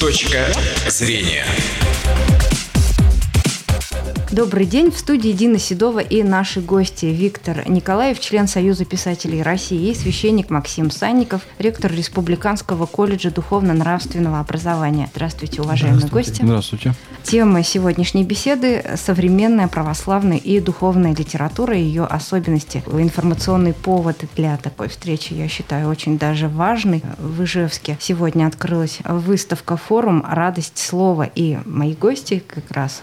Точка 0.00 0.46
зрения. 0.86 1.44
Добрый 4.30 4.64
день. 4.64 4.92
В 4.92 4.98
студии 4.98 5.30
Дина 5.32 5.58
Седова 5.58 5.98
и 5.98 6.22
наши 6.22 6.60
гости 6.60 7.06
Виктор 7.06 7.68
Николаев, 7.68 8.20
член 8.20 8.46
Союза 8.46 8.84
писателей 8.84 9.42
России, 9.42 9.90
и 9.90 9.94
священник 9.96 10.50
Максим 10.50 10.92
Санников, 10.92 11.42
ректор 11.58 11.92
Республиканского 11.92 12.86
колледжа 12.86 13.32
духовно-нравственного 13.32 14.38
образования. 14.38 15.10
Здравствуйте, 15.12 15.62
уважаемые 15.62 16.06
Здравствуйте. 16.06 16.30
гости. 16.30 16.44
Здравствуйте. 16.44 16.94
Тема 17.28 17.62
сегодняшней 17.62 18.24
беседы– 18.24 18.82
современная 18.96 19.68
православная 19.68 20.38
и 20.38 20.60
духовная 20.60 21.14
литература 21.14 21.76
и 21.76 21.82
ее 21.82 22.04
особенности. 22.04 22.82
Информационный 22.90 23.74
повод 23.74 24.24
для 24.34 24.56
такой 24.56 24.88
встречи, 24.88 25.34
я 25.34 25.46
считаю, 25.46 25.90
очень 25.90 26.16
даже 26.16 26.48
важный. 26.48 27.02
В 27.18 27.44
Ижевске 27.44 27.98
сегодня 28.00 28.46
открылась 28.46 29.00
выставка 29.04 29.76
«Форум. 29.76 30.24
Радость 30.26 30.78
слова». 30.78 31.24
И 31.34 31.58
мои 31.66 31.92
гости 31.92 32.42
как 32.46 32.70
раз 32.70 33.02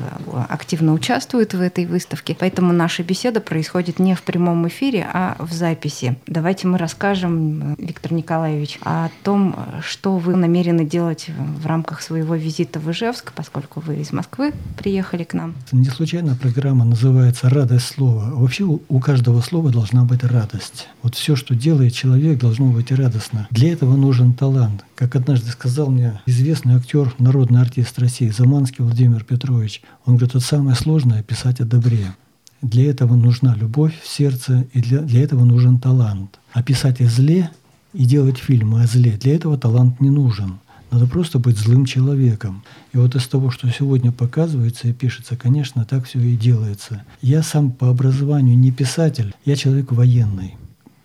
активно 0.50 0.94
участвуют 0.94 1.54
в 1.54 1.62
этой 1.62 1.86
выставке. 1.86 2.36
Поэтому 2.40 2.74
наша 2.74 3.04
беседа 3.04 3.42
происходит 3.42 4.00
не 4.00 4.16
в 4.16 4.24
прямом 4.24 4.68
эфире, 4.68 5.08
а 5.14 5.36
в 5.38 5.54
записи. 5.54 6.16
Давайте 6.26 6.66
мы 6.68 6.80
расскажем, 6.80 7.76
Виктор 7.76 8.12
Николаевич, 8.12 8.80
о 8.82 9.10
том, 9.22 9.56
что 9.84 10.18
вы 10.18 10.36
намерены 10.36 10.84
делать 10.84 11.28
в 11.38 11.68
рамках 11.68 12.02
своего 12.02 12.34
визита 12.34 12.80
в 12.80 12.90
Ижевск, 12.90 13.32
поскольку 13.34 13.82
вы 13.82 13.98
из 13.98 14.15
Москвы 14.16 14.54
приехали 14.78 15.26
к 15.26 15.34
нам. 15.34 15.56
Не 15.74 15.90
случайно 15.90 16.36
программа 16.36 16.86
называется 16.86 17.50
«Радость 17.50 17.88
слова». 17.88 18.32
Вообще 18.34 18.64
у 18.64 19.00
каждого 19.02 19.42
слова 19.42 19.72
должна 19.72 20.06
быть 20.06 20.24
радость. 20.24 20.88
Вот 21.04 21.16
все, 21.16 21.36
что 21.36 21.54
делает 21.54 21.94
человек, 21.94 22.40
должно 22.40 22.68
быть 22.68 22.94
радостно. 22.94 23.46
Для 23.52 23.74
этого 23.74 23.98
нужен 23.98 24.34
талант. 24.34 24.86
Как 24.96 25.18
однажды 25.18 25.52
сказал 25.52 25.90
мне 25.90 26.22
известный 26.26 26.76
актер, 26.76 27.14
народный 27.20 27.60
артист 27.60 28.00
России 28.00 28.30
Заманский 28.30 28.86
Владимир 28.86 29.26
Петрович, 29.26 29.82
он 30.06 30.16
говорит, 30.16 30.36
это 30.36 30.46
самое 30.46 30.78
сложное– 30.78 31.22
писать 31.32 31.60
о 31.60 31.66
добре. 31.66 32.16
Для 32.62 32.90
этого 32.90 33.16
нужна 33.16 33.54
любовь 33.54 34.00
в 34.02 34.08
сердце, 34.08 34.66
и 34.72 34.82
для, 34.82 35.00
для 35.00 35.24
этого 35.24 35.44
нужен 35.44 35.78
талант. 35.78 36.40
А 36.54 36.64
писать 36.64 37.02
о 37.02 37.08
зле 37.08 37.52
и 37.94 38.06
делать 38.06 38.38
фильмы 38.38 38.82
о 38.82 38.88
зле, 38.88 39.18
для 39.18 39.36
этого 39.36 39.58
талант 39.58 40.00
не 40.00 40.10
нужен. 40.10 40.60
Надо 40.92 41.08
просто 41.08 41.40
быть 41.40 41.58
злым 41.58 41.86
человеком. 41.86 42.64
И 42.94 42.98
вот 42.98 43.16
из 43.16 43.28
того, 43.28 43.50
что 43.50 43.70
сегодня 43.70 44.12
показывается 44.12 44.88
и 44.88 44.94
пишется, 44.94 45.36
конечно, 45.36 45.84
так 45.84 46.06
все 46.06 46.20
и 46.20 46.38
делается. 46.38 47.04
Я 47.22 47.44
сам 47.44 47.72
по 47.72 47.90
образованию 47.90 48.58
не 48.58 48.72
писатель, 48.72 49.34
я 49.44 49.56
человек 49.56 49.92
военный. 49.92 50.56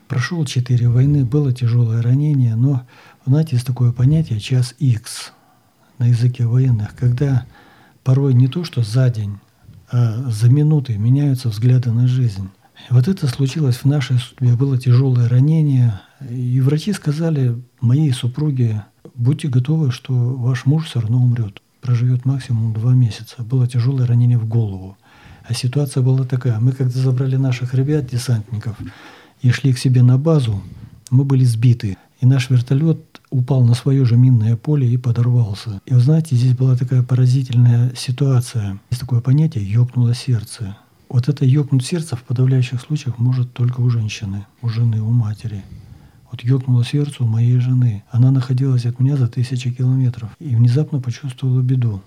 Прошел 0.07 0.45
четыре 0.45 0.89
войны, 0.89 1.25
было 1.25 1.53
тяжелое 1.53 2.03
ранение, 2.03 2.57
но, 2.57 2.87
знаете, 3.27 3.57
есть 3.57 3.67
такое 3.67 3.93
понятие 3.93 4.41
«час 4.41 4.75
X» 4.79 5.33
на 5.99 6.07
языке 6.07 6.47
военных, 6.47 6.95
когда 6.97 7.47
порой 8.03 8.35
не 8.35 8.49
то, 8.49 8.65
что 8.65 8.83
за 8.83 9.09
день, 9.11 9.39
а 9.91 10.31
за 10.31 10.51
минуты 10.51 10.99
меняются 10.99 11.49
взгляды 11.49 11.93
на 11.93 12.07
жизнь. 12.07 12.49
Вот 12.89 13.09
это 13.09 13.27
случилось 13.27 13.77
в 13.77 13.85
нашей 13.85 14.19
судьбе. 14.19 14.55
Было 14.55 14.79
тяжелое 14.79 15.29
ранение, 15.29 16.01
и 16.29 16.61
врачи 16.61 16.93
сказали 16.93 17.61
моей 17.81 18.13
супруге, 18.13 18.85
будьте 19.15 19.49
готовы, 19.49 19.91
что 19.91 20.13
ваш 20.13 20.67
муж 20.67 20.87
все 20.87 21.01
равно 21.01 21.19
умрет, 21.19 21.63
проживет 21.81 22.25
максимум 22.25 22.73
два 22.73 22.93
месяца. 22.93 23.43
Было 23.43 23.67
тяжелое 23.67 24.07
ранение 24.07 24.39
в 24.39 24.47
голову. 24.47 24.97
А 25.45 25.55
ситуация 25.55 26.03
была 26.03 26.25
такая. 26.25 26.61
Мы 26.61 26.73
когда 26.73 26.99
забрали 27.01 27.37
наших 27.37 27.75
ребят, 27.75 28.07
десантников, 28.07 28.77
и 29.43 29.51
шли 29.51 29.73
к 29.73 29.79
себе 29.79 30.03
на 30.03 30.19
базу, 30.19 30.63
мы 31.11 31.25
были 31.25 31.45
сбиты. 31.45 31.97
И 32.21 32.27
наш 32.27 32.51
вертолет 32.51 33.21
упал 33.31 33.65
на 33.65 33.75
свое 33.75 34.05
же 34.05 34.17
минное 34.17 34.57
поле 34.57 34.89
и 34.89 34.97
подорвался. 34.97 35.81
И 35.87 35.95
вы 35.95 36.01
знаете, 36.01 36.37
здесь 36.37 36.55
была 36.55 36.77
такая 36.77 37.03
поразительная 37.03 37.93
ситуация. 37.97 38.79
Есть 38.91 39.01
такое 39.01 39.21
понятие 39.21 39.71
«ёкнуло 39.71 40.15
сердце». 40.15 40.77
Вот 41.09 41.29
это 41.29 41.45
ёкнуть 41.45 41.85
сердце 41.85 42.15
в 42.15 42.23
подавляющих 42.23 42.81
случаях 42.81 43.19
может 43.19 43.53
только 43.53 43.81
у 43.81 43.91
женщины, 43.91 44.47
у 44.63 44.69
жены, 44.69 45.03
у 45.03 45.11
матери. 45.11 45.65
Вот 46.31 46.43
ёкнуло 46.43 46.85
сердце 46.85 47.25
у 47.25 47.27
моей 47.27 47.59
жены. 47.59 48.05
Она 48.11 48.31
находилась 48.31 48.87
от 48.87 49.01
меня 49.01 49.17
за 49.17 49.27
тысячи 49.27 49.71
километров 49.71 50.31
и 50.39 50.55
внезапно 50.55 51.01
почувствовала 51.01 51.61
беду. 51.61 52.03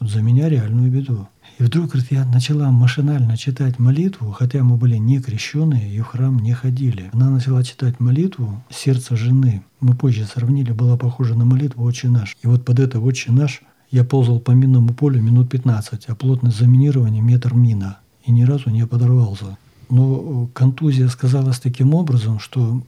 Вот 0.00 0.10
за 0.10 0.22
меня 0.22 0.48
реальную 0.48 0.90
беду. 0.90 1.28
И 1.58 1.62
вдруг, 1.62 1.90
говорит, 1.90 2.12
я 2.12 2.24
начала 2.24 2.70
машинально 2.70 3.36
читать 3.36 3.78
молитву, 3.78 4.30
хотя 4.30 4.62
мы 4.62 4.76
были 4.76 4.96
не 4.96 5.20
крещенные 5.20 5.92
и 5.92 6.00
в 6.00 6.06
храм 6.06 6.38
не 6.38 6.52
ходили. 6.52 7.10
Она 7.12 7.30
начала 7.30 7.64
читать 7.64 7.98
молитву 7.98 8.62
«Сердце 8.70 9.16
жены». 9.16 9.62
Мы 9.80 9.94
позже 9.94 10.24
сравнили, 10.24 10.70
была 10.70 10.96
похожа 10.96 11.34
на 11.34 11.44
молитву 11.44 11.84
«Отче 11.84 12.08
наш». 12.08 12.36
И 12.42 12.46
вот 12.46 12.64
под 12.64 12.78
это 12.78 13.00
«Отче 13.00 13.32
наш» 13.32 13.62
я 13.90 14.04
ползал 14.04 14.38
по 14.38 14.52
минному 14.52 14.92
полю 14.92 15.20
минут 15.20 15.50
15, 15.50 16.06
а 16.06 16.14
плотность 16.14 16.58
заминирования 16.58 17.22
метр 17.22 17.54
мина. 17.54 17.98
И 18.24 18.30
ни 18.30 18.42
разу 18.42 18.70
не 18.70 18.86
подорвался. 18.86 19.56
Но 19.90 20.48
контузия 20.52 21.08
сказалась 21.08 21.58
таким 21.58 21.94
образом, 21.94 22.38
что 22.38 22.82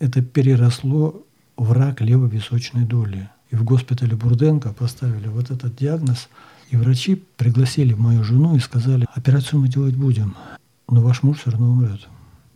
это 0.00 0.22
переросло 0.22 1.24
в 1.56 1.70
рак 1.70 2.00
левовисочной 2.00 2.84
доли. 2.84 3.30
И 3.50 3.56
в 3.56 3.62
госпитале 3.62 4.16
Бурденко 4.16 4.72
поставили 4.72 5.28
вот 5.28 5.50
этот 5.52 5.76
диагноз– 5.76 6.28
и 6.70 6.76
врачи 6.76 7.16
пригласили 7.36 7.94
мою 7.94 8.22
жену 8.22 8.56
и 8.56 8.60
сказали, 8.60 9.06
операцию 9.14 9.60
мы 9.60 9.68
делать 9.68 9.96
будем, 9.96 10.36
но 10.88 11.02
ваш 11.02 11.22
муж 11.22 11.38
все 11.38 11.50
равно 11.50 11.72
умрет. 11.72 12.08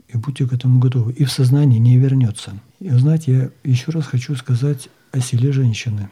И 0.09 0.17
будьте 0.17 0.47
к 0.47 0.53
этому 0.53 0.79
готовы. 0.79 1.13
И 1.13 1.25
в 1.25 1.33
сознании 1.33 1.79
не 1.79 1.99
вернется. 1.99 2.53
И 2.79 2.91
знаете, 2.91 3.33
я 3.65 3.71
еще 3.71 3.91
раз 3.91 4.07
хочу 4.07 4.37
сказать 4.37 4.89
о 5.11 5.19
силе 5.19 5.51
женщины, 5.51 6.09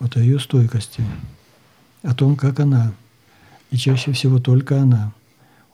вот 0.00 0.16
о 0.16 0.20
ее 0.20 0.38
стойкости, 0.40 1.04
о 2.02 2.14
том, 2.14 2.36
как 2.36 2.60
она, 2.60 2.94
и 3.70 3.76
чаще 3.76 4.12
всего 4.12 4.38
только 4.38 4.80
она, 4.80 5.12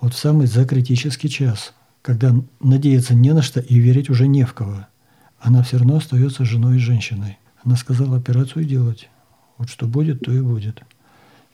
вот 0.00 0.15
в 0.15 0.19
самый 0.19 0.49
закритический 0.49 1.28
час, 1.28 1.72
когда 2.03 2.34
надеяться 2.61 3.15
не 3.15 3.33
на 3.33 3.43
что 3.43 3.61
и 3.61 3.78
верить 3.78 4.11
уже 4.11 4.27
не 4.27 4.44
в 4.44 4.55
кого, 4.55 4.87
она 5.38 5.62
все 5.62 5.78
равно 5.78 5.97
остается 5.97 6.44
женой 6.44 6.77
и 6.77 6.81
женщиной. 6.81 7.38
Она 7.62 7.77
сказала 7.77 8.16
операцию 8.16 8.65
делать. 8.65 9.09
Вот 9.59 9.69
что 9.69 9.87
будет, 9.87 10.21
то 10.21 10.33
и 10.33 10.41
будет. 10.41 10.83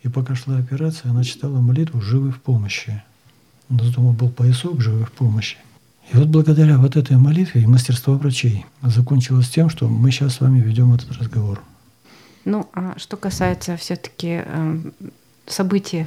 И 0.02 0.08
пока 0.08 0.34
шла 0.34 0.58
операция, 0.58 1.10
она 1.10 1.24
читала 1.24 1.60
молитву 1.60 2.00
«Живы 2.00 2.30
в 2.30 2.40
помощи». 2.40 3.02
У 3.68 3.74
нас 3.74 3.88
дома 3.88 4.12
был 4.12 4.30
поясок 4.30 4.80
«Живы 4.80 5.04
в 5.04 5.12
помощи». 5.12 5.56
И 6.12 6.16
вот 6.16 6.28
благодаря 6.28 6.78
вот 6.78 6.96
этой 6.96 7.16
молитве 7.16 7.62
и 7.62 7.66
мастерству 7.66 8.14
врачей 8.14 8.64
закончилось 8.82 9.48
тем, 9.48 9.68
что 9.68 9.88
мы 9.88 10.12
сейчас 10.12 10.34
с 10.34 10.40
вами 10.40 10.60
ведем 10.60 10.92
этот 10.92 11.10
разговор. 11.12 11.60
Ну, 12.44 12.68
а 12.74 12.96
что 12.96 13.16
касается 13.16 13.76
все-таки 13.76 14.44
событий, 15.46 16.06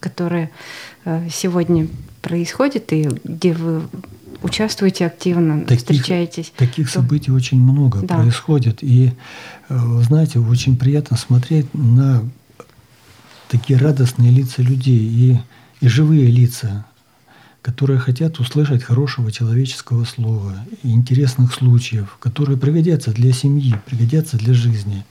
которые 0.00 0.50
э, 1.04 1.28
сегодня 1.30 1.88
происходят 2.20 2.92
и 2.92 3.08
где 3.24 3.52
вы 3.52 3.82
участвуете 4.42 5.06
активно, 5.06 5.60
таких, 5.60 5.78
встречаетесь. 5.78 6.52
Таких 6.56 6.88
то... 6.88 7.00
событий 7.00 7.30
очень 7.30 7.60
много 7.60 8.00
да. 8.00 8.18
происходит. 8.18 8.82
И, 8.82 9.12
э, 9.68 9.78
знаете, 10.02 10.38
очень 10.38 10.76
приятно 10.76 11.16
смотреть 11.16 11.72
на 11.74 12.22
такие 13.48 13.78
радостные 13.78 14.30
лица 14.30 14.62
людей 14.62 14.98
и, 14.98 15.38
и 15.80 15.88
живые 15.88 16.26
лица, 16.26 16.86
которые 17.60 17.98
хотят 17.98 18.40
услышать 18.40 18.82
хорошего 18.82 19.30
человеческого 19.30 20.04
слова 20.04 20.54
интересных 20.82 21.54
случаев, 21.54 22.16
которые 22.18 22.58
пригодятся 22.58 23.12
для 23.12 23.32
семьи, 23.32 23.74
пригодятся 23.86 24.36
для 24.36 24.54
жизни. 24.54 25.04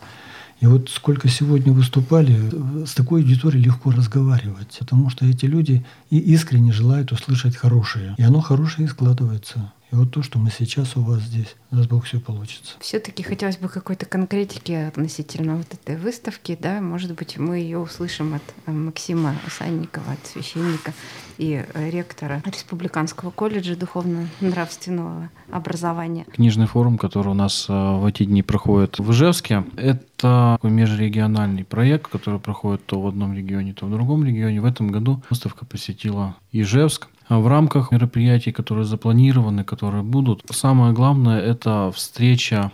И 0.62 0.68
вот 0.68 0.90
сколько 0.90 1.28
сегодня 1.28 1.74
выступали, 1.74 2.86
с 2.86 2.94
такой 2.94 3.22
аудиторией 3.22 3.64
легко 3.66 3.90
разговаривать, 3.90 4.78
потому 4.80 5.10
что 5.10 5.26
эти 5.26 5.46
люди 5.46 5.84
и 6.12 6.20
искренне 6.20 6.72
желают 6.72 7.12
услышать 7.12 7.58
хорошее. 7.58 8.14
И 8.20 8.22
оно 8.22 8.42
хорошее 8.42 8.88
и 8.88 8.90
складывается. 8.90 9.74
И 9.92 9.96
вот 9.96 10.12
то, 10.12 10.24
что 10.24 10.40
мы 10.40 10.50
сейчас 10.52 10.96
у 10.96 11.02
вас 11.02 11.20
здесь, 11.22 11.56
даст 11.70 11.90
Бог, 11.90 12.06
все 12.06 12.22
получится. 12.22 12.76
Все-таки 12.80 13.24
хотелось 13.24 13.58
бы 13.58 13.68
какой-то 13.68 14.06
конкретики 14.06 14.72
относительно 14.72 15.58
вот 15.58 15.68
этой 15.74 15.98
выставки, 15.98 16.58
да, 16.60 16.80
может 16.80 17.14
быть, 17.14 17.38
мы 17.38 17.58
ее 17.58 17.78
услышим 17.78 18.34
от 18.34 18.42
э, 18.66 18.72
Максима 18.72 19.36
Санникова, 19.50 20.14
от 20.14 20.26
священника 20.26 20.94
и 21.38 21.66
э, 21.74 21.90
ректора 21.90 22.42
Республиканского 22.46 23.32
колледжа 23.32 23.76
духовно-нравственного 23.76 25.30
образования. 25.52 26.26
Книжный 26.32 26.68
форум, 26.68 26.98
который 26.98 27.30
у 27.30 27.34
нас 27.34 27.66
э, 27.68 27.74
в 27.74 28.06
эти 28.06 28.24
дни 28.24 28.44
проходит 28.44 28.98
в 28.98 29.12
Ижевске, 29.12 29.66
это 29.76 30.06
такой 30.16 30.72
межрегиональный 30.72 31.66
проект, 31.66 32.08
который 32.08 32.40
проходит 32.40 32.86
то 32.86 33.02
в 33.02 33.08
одном 33.08 33.34
регионе, 33.34 33.74
то 33.74 33.88
в 33.88 33.92
другом 33.92 34.24
регионе. 34.24 34.62
В 34.62 34.66
этом 34.66 34.90
году 34.90 35.22
выставка 35.30 35.66
посетила 35.66 36.38
Ижевск. 36.54 37.10
А 37.32 37.40
в 37.40 37.48
рамках 37.48 37.92
мероприятий, 37.94 38.52
которые 38.52 38.84
запланированы, 38.84 39.64
которые 39.64 40.04
будут, 40.04 40.44
самое 40.52 40.92
главное– 40.92 41.40
это 41.42 41.90
встреча 41.96 42.74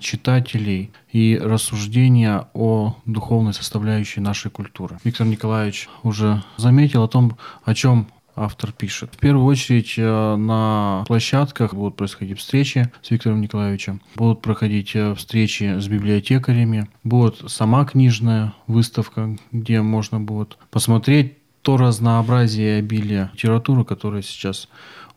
читателей 0.00 0.92
и 1.12 1.38
рассуждения 1.38 2.48
о 2.54 2.96
духовной 3.04 3.52
составляющей 3.52 4.20
нашей 4.20 4.50
культуры. 4.50 4.96
Виктор 5.04 5.26
Николаевич 5.26 5.90
уже 6.02 6.42
заметил 6.56 7.02
о 7.02 7.08
том, 7.08 7.36
о 7.64 7.74
чем 7.74 8.06
автор 8.34 8.72
пишет. 8.72 9.10
В 9.14 9.18
первую 9.18 9.44
очередь 9.44 9.94
э, 9.98 10.36
на 10.36 11.04
площадках 11.06 11.74
будут 11.74 11.96
происходить 11.96 12.38
встречи 12.38 12.90
с 13.02 13.10
Виктором 13.10 13.42
Николаевичем, 13.42 14.00
будут 14.14 14.40
проходить 14.40 14.92
э, 14.94 15.14
встречи 15.16 15.78
с 15.78 15.86
библиотекарями, 15.86 16.88
будет 17.04 17.50
сама 17.50 17.84
книжная 17.84 18.54
выставка, 18.66 19.36
где 19.52 19.82
можно 19.82 20.18
будет 20.18 20.56
посмотреть 20.70 21.37
то 21.62 21.76
разнообразие 21.76 22.76
и 22.76 22.78
обилие 22.78 23.30
литературы, 23.34 23.84
которое 23.84 24.22
сейчас 24.22 24.68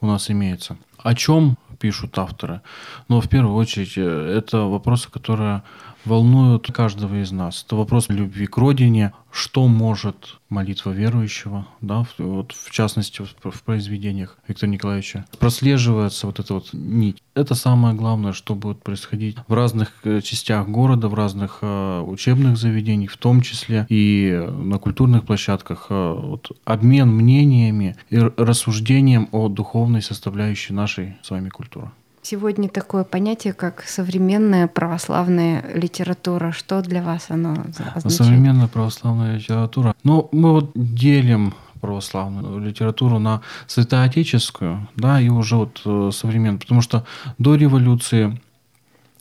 у 0.02 0.08
нас 0.08 0.30
имеется. 0.32 0.78
О 0.98 1.14
чем 1.16 1.58
пишут 1.80 2.18
авторы? 2.18 2.62
Но 3.08 3.22
в 3.22 3.30
первую 3.30 3.56
очередь 3.56 3.94
э, 3.98 4.36
это 4.38 4.60
вопросы, 4.62 5.10
которые 5.10 5.64
волнуют 6.06 6.72
каждого 6.72 7.22
из 7.22 7.32
нас. 7.32 7.64
Это 7.66 7.76
вопрос 7.76 8.10
любви 8.10 8.48
к 8.48 8.58
родине, 8.58 9.14
что 9.32 9.68
может 9.68 10.40
молитва 10.50 10.92
верующего, 10.92 11.66
да, 11.80 12.06
вот 12.18 12.52
в 12.52 12.70
частности 12.72 13.22
в, 13.22 13.64
произведениях 13.64 14.38
Виктора 14.48 14.72
Николаевича, 14.72 15.26
прослеживается 15.40 16.28
вот 16.28 16.40
эта 16.40 16.54
вот 16.54 16.74
нить. 16.74 17.24
Это 17.34 17.56
самое 17.56 17.96
главное, 17.96 18.34
что 18.34 18.56
будет 18.56 18.84
происходить 18.84 19.38
в 19.48 19.54
разных 19.54 19.94
э, 20.04 20.20
частях 20.22 20.68
города, 20.68 21.08
в 21.08 21.14
разных 21.14 21.60
э, 21.62 22.02
учебных 22.02 22.58
заведениях, 22.58 23.12
в 23.12 23.18
том 23.18 23.42
числе 23.42 23.86
и 23.88 24.46
на 24.50 24.78
культурных 24.80 25.26
площадках. 25.26 25.88
Э, 25.90 26.14
вот 26.14 26.52
обмен 26.66 27.10
мнениями 27.10 27.96
и 28.10 28.18
рассуждением 28.18 29.30
о 29.32 29.48
духовной 29.48 30.02
составляющей 30.02 30.74
нашей 30.74 31.18
с 31.22 31.30
вами 31.30 31.50
культуры. 31.50 31.92
Сегодня 32.24 32.70
такое 32.70 33.04
понятие, 33.04 33.54
как 33.54 33.84
современная 33.84 34.68
православная 34.68 35.64
литература. 35.74 36.52
Что 36.52 36.82
для 36.82 37.02
вас 37.02 37.26
оно 37.30 37.54
означает? 37.54 38.12
Современная 38.12 38.68
православная 38.68 39.38
литература. 39.38 39.96
Ну, 40.04 40.30
мы 40.32 40.52
вот 40.52 40.72
делим 40.76 41.54
православную 41.82 42.60
литературу 42.60 43.18
на 43.18 43.42
святоотеческую, 43.66 44.88
да, 44.96 45.20
и 45.20 45.30
уже 45.30 45.56
вот 45.56 45.82
э, 45.84 46.12
современную. 46.14 46.60
Потому 46.60 46.82
что 46.82 47.06
до 47.40 47.56
революции 47.56 48.40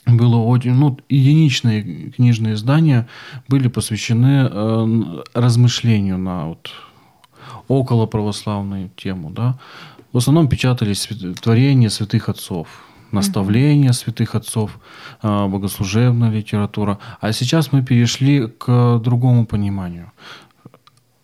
было 0.06 0.36
очень, 0.36 0.74
ну, 0.74 0.98
единичные 1.08 2.10
книжные 2.10 2.54
издания 2.54 3.08
были 3.48 3.68
посвящены 3.68 4.48
э, 4.50 5.22
размышлению 5.32 6.18
на 6.18 6.48
вот 6.48 6.70
около 7.68 8.06
православную 8.06 8.90
тему, 8.96 9.30
да. 9.30 9.58
В 10.12 10.18
основном 10.18 10.48
печатались 10.48 11.08
творения 11.40 11.88
святых 11.88 12.28
отцов, 12.28 12.68
наставления 13.12 13.92
святых 13.92 14.34
отцов, 14.34 14.78
а, 15.22 15.48
богослужебная 15.48 16.30
литература. 16.30 16.98
А 17.20 17.32
сейчас 17.32 17.72
мы 17.72 17.82
перешли 17.82 18.46
к 18.46 18.98
другому 18.98 19.46
пониманию. 19.46 20.12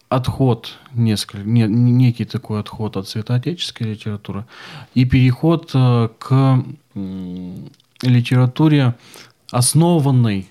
Отход, 0.08 0.78
несколько, 0.94 1.48
не, 1.48 1.62
некий 1.66 2.24
такой 2.24 2.60
отход 2.60 2.96
от 2.96 3.08
святоотеческой 3.08 3.88
литературы 3.88 4.46
и 4.94 5.04
переход 5.04 5.72
э, 5.74 6.08
к 6.18 6.64
литературе, 8.02 8.94
основанной 9.50 10.48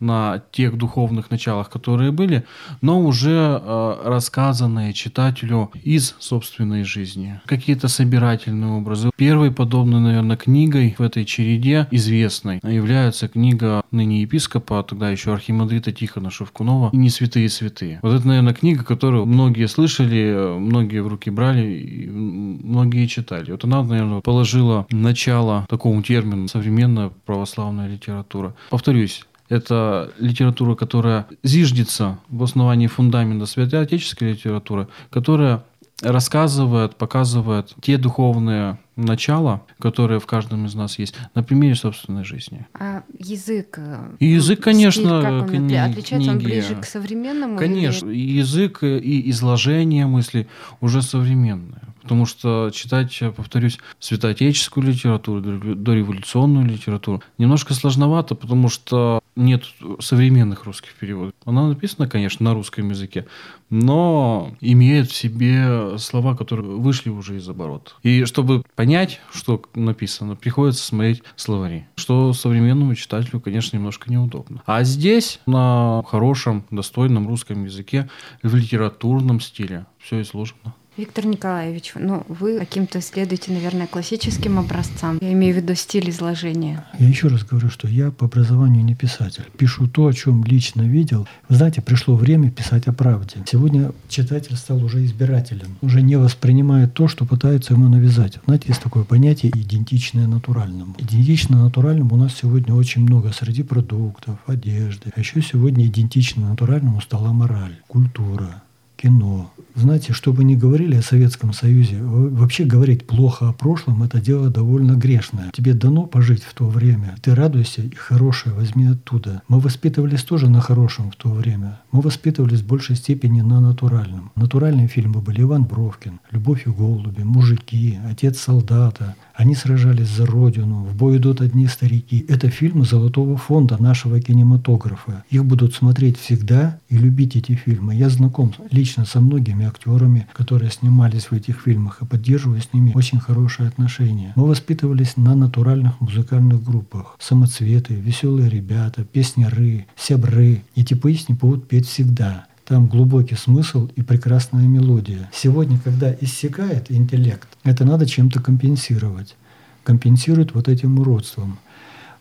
на 0.00 0.42
тех 0.52 0.76
духовных 0.76 1.30
началах, 1.30 1.70
которые 1.70 2.12
были, 2.12 2.44
но 2.80 3.00
уже 3.00 3.60
э, 3.62 3.96
рассказанные 4.04 4.92
читателю 4.92 5.70
из 5.82 6.14
собственной 6.18 6.84
жизни. 6.84 7.40
Какие-то 7.46 7.88
собирательные 7.88 8.72
образы. 8.72 9.10
Первой 9.16 9.50
подобной, 9.50 10.00
наверное, 10.00 10.36
книгой 10.36 10.94
в 10.98 11.02
этой 11.02 11.24
череде 11.24 11.86
известной 11.90 12.60
является 12.62 13.28
книга 13.28 13.82
ныне 13.90 14.22
епископа, 14.22 14.80
а 14.80 14.82
тогда 14.82 15.10
еще 15.10 15.32
архимандрита 15.32 15.92
Тихона 15.92 16.30
Шевкунова 16.30 16.90
«Не 16.92 17.10
святые 17.10 17.48
святые». 17.48 18.00
Вот 18.02 18.14
это, 18.14 18.26
наверное, 18.26 18.54
книга, 18.54 18.84
которую 18.84 19.26
многие 19.26 19.66
слышали, 19.66 20.58
многие 20.58 21.02
в 21.02 21.08
руки 21.08 21.30
брали, 21.30 22.08
многие 22.08 23.06
читали. 23.06 23.50
Вот 23.50 23.64
она, 23.64 23.82
наверное, 23.82 24.20
положила 24.20 24.86
начало 24.90 25.66
такому 25.68 26.02
термину 26.02 26.48
современная 26.48 27.10
православная 27.26 27.88
литература. 27.88 28.54
Повторюсь, 28.70 29.24
это 29.48 30.12
литература, 30.18 30.74
которая 30.74 31.26
зиждется 31.42 32.18
в 32.28 32.42
основании 32.42 32.86
фундамента 32.86 33.46
святоотеческой 33.46 34.32
литературы, 34.32 34.88
которая 35.10 35.64
рассказывает, 36.02 36.96
показывает 36.96 37.74
те 37.80 37.98
духовные 37.98 38.78
начала, 38.94 39.62
которые 39.80 40.20
в 40.20 40.26
каждом 40.26 40.66
из 40.66 40.74
нас 40.74 40.98
есть, 40.98 41.14
на 41.34 41.42
примере 41.42 41.74
собственной 41.74 42.24
жизни. 42.24 42.66
А 42.74 43.02
язык? 43.18 43.78
Э, 43.78 44.16
и 44.18 44.26
язык, 44.26 44.60
конечно, 44.60 45.02
стиль, 45.02 45.22
как 45.22 45.32
он 45.42 45.48
кни- 45.48 45.76
отличается, 45.76 46.30
он 46.30 46.38
ближе 46.38 46.74
к 46.76 46.84
современному? 46.84 47.58
Конечно, 47.58 48.08
или... 48.10 48.38
язык 48.38 48.82
и 48.82 49.30
изложение 49.30 50.06
мыслей 50.06 50.48
уже 50.80 51.02
современные. 51.02 51.82
Потому 52.02 52.26
что 52.26 52.70
читать, 52.72 53.20
повторюсь, 53.36 53.78
святоотеческую 54.00 54.86
литературу, 54.86 55.40
дореволюционную 55.42 56.66
литературу 56.66 57.22
немножко 57.36 57.74
сложновато, 57.74 58.34
потому 58.34 58.68
что 58.70 59.20
нет 59.38 59.64
современных 60.00 60.64
русских 60.64 60.94
переводов. 60.94 61.32
Она 61.44 61.68
написана, 61.68 62.08
конечно, 62.08 62.44
на 62.44 62.54
русском 62.54 62.90
языке, 62.90 63.26
но 63.70 64.54
имеет 64.60 65.10
в 65.10 65.14
себе 65.14 65.96
слова, 65.98 66.36
которые 66.36 66.68
вышли 66.76 67.08
уже 67.10 67.36
из 67.36 67.48
оборота. 67.48 67.92
И 68.02 68.24
чтобы 68.24 68.62
понять, 68.74 69.20
что 69.32 69.62
написано, 69.74 70.36
приходится 70.36 70.84
смотреть 70.84 71.22
словари, 71.36 71.86
что 71.94 72.32
современному 72.32 72.94
читателю, 72.94 73.40
конечно, 73.40 73.76
немножко 73.76 74.10
неудобно. 74.10 74.62
А 74.66 74.82
здесь 74.82 75.40
на 75.46 76.02
хорошем, 76.08 76.64
достойном 76.70 77.28
русском 77.28 77.64
языке, 77.64 78.08
в 78.42 78.54
литературном 78.54 79.40
стиле 79.40 79.86
все 79.98 80.20
изложено. 80.22 80.74
Виктор 80.98 81.26
Николаевич, 81.26 81.92
ну 81.94 82.24
вы 82.26 82.58
каким-то 82.58 83.00
следуете, 83.00 83.52
наверное, 83.52 83.86
классическим 83.86 84.58
образцам. 84.58 85.18
Я 85.20 85.32
имею 85.32 85.54
в 85.54 85.58
виду 85.58 85.76
стиль 85.76 86.10
изложения. 86.10 86.84
Я 86.98 87.06
еще 87.06 87.28
раз 87.28 87.44
говорю, 87.44 87.70
что 87.70 87.86
я 87.86 88.10
по 88.10 88.26
образованию 88.26 88.84
не 88.84 88.96
писатель. 88.96 89.44
Пишу 89.56 89.86
то, 89.86 90.08
о 90.08 90.12
чем 90.12 90.42
лично 90.42 90.82
видел. 90.82 91.28
Вы 91.48 91.54
знаете, 91.54 91.82
пришло 91.82 92.16
время 92.16 92.50
писать 92.50 92.88
о 92.88 92.92
правде. 92.92 93.36
Сегодня 93.46 93.92
читатель 94.08 94.56
стал 94.56 94.82
уже 94.82 95.04
избирателем, 95.04 95.76
уже 95.82 96.02
не 96.02 96.16
воспринимает 96.16 96.94
то, 96.94 97.06
что 97.06 97.24
пытаются 97.24 97.74
ему 97.74 97.88
навязать. 97.88 98.40
Знаете, 98.46 98.64
есть 98.66 98.82
такое 98.82 99.04
понятие 99.04 99.52
идентичное 99.52 100.26
натуральному. 100.26 100.96
Идентично 100.98 101.62
натуральному 101.62 102.16
у 102.16 102.18
нас 102.18 102.34
сегодня 102.34 102.74
очень 102.74 103.02
много 103.02 103.30
среди 103.32 103.62
продуктов, 103.62 104.40
одежды. 104.46 105.12
А 105.14 105.20
еще 105.20 105.42
сегодня 105.42 105.86
идентично 105.86 106.48
натуральному 106.48 107.00
стала 107.00 107.32
мораль, 107.32 107.76
культура, 107.86 108.64
кино. 109.00 109.50
Знаете, 109.74 110.12
что 110.12 110.32
бы 110.32 110.42
ни 110.42 110.56
говорили 110.56 110.96
о 110.96 111.02
Советском 111.02 111.52
Союзе, 111.52 111.98
вообще 112.02 112.64
говорить 112.64 113.06
плохо 113.06 113.48
о 113.48 113.52
прошлом– 113.52 114.02
это 114.04 114.20
дело 114.20 114.50
довольно 114.50 114.92
грешное. 114.92 115.52
Тебе 115.52 115.72
дано 115.72 116.06
пожить 116.06 116.42
в 116.42 116.52
то 116.52 116.66
время. 116.66 117.14
Ты 117.22 117.34
радуйся 117.34 117.82
и 117.82 117.94
хорошее 117.94 118.56
возьми 118.56 118.86
оттуда. 118.86 119.42
Мы 119.46 119.60
воспитывались 119.60 120.24
тоже 120.24 120.50
на 120.50 120.60
хорошем 120.60 121.12
в 121.12 121.16
то 121.16 121.28
время. 121.28 121.80
Мы 121.92 122.00
воспитывались 122.00 122.60
в 122.62 122.66
большей 122.66 122.96
степени 122.96 123.40
на 123.40 123.60
натуральном. 123.60 124.32
Натуральные 124.34 124.88
фильмы 124.88 125.20
были 125.20 125.42
Иван 125.42 125.62
Бровкин, 125.62 126.18
«Любовь 126.32 126.66
и 126.66 126.70
голуби», 126.70 127.22
«Мужики», 127.22 127.98
«Отец 128.10 128.40
солдата», 128.40 129.14
они 129.38 129.54
сражались 129.54 130.08
за 130.08 130.26
родину, 130.26 130.82
в 130.82 130.96
бой 130.96 131.18
идут 131.18 131.40
одни 131.40 131.68
старики. 131.68 132.26
Это 132.28 132.50
фильмы 132.50 132.84
золотого 132.84 133.36
фонда 133.36 133.80
нашего 133.80 134.20
кинематографа. 134.20 135.22
Их 135.30 135.44
будут 135.44 135.74
смотреть 135.74 136.18
всегда 136.18 136.80
и 136.88 136.98
любить 136.98 137.36
эти 137.36 137.52
фильмы. 137.52 137.94
Я 137.94 138.08
знаком 138.08 138.52
лично 138.72 138.87
со 138.96 139.20
многими 139.20 139.66
актерами, 139.66 140.26
которые 140.32 140.70
снимались 140.70 141.26
в 141.26 141.32
этих 141.32 141.60
фильмах, 141.60 142.02
и 142.02 142.06
поддерживаю 142.06 142.60
с 142.60 142.72
ними 142.72 142.92
очень 142.94 143.20
хорошие 143.20 143.68
отношения. 143.68 144.32
Мы 144.36 144.46
воспитывались 144.46 145.16
на 145.16 145.34
натуральных 145.34 146.00
музыкальных 146.00 146.62
группах. 146.62 147.16
Самоцветы, 147.18 147.94
веселые 147.94 148.48
ребята, 148.48 149.04
песняры, 149.04 149.86
сябры. 149.96 150.62
Эти 150.74 150.94
песни 150.94 151.34
будут 151.34 151.68
петь 151.68 151.86
всегда. 151.86 152.46
Там 152.66 152.86
глубокий 152.86 153.34
смысл 153.34 153.88
и 153.96 154.02
прекрасная 154.02 154.66
мелодия. 154.66 155.30
Сегодня, 155.32 155.78
когда 155.78 156.14
иссякает 156.20 156.90
интеллект, 156.90 157.48
это 157.64 157.84
надо 157.84 158.06
чем-то 158.06 158.42
компенсировать. 158.42 159.36
Компенсирует 159.84 160.54
вот 160.54 160.68
этим 160.68 160.98
уродством. 160.98 161.58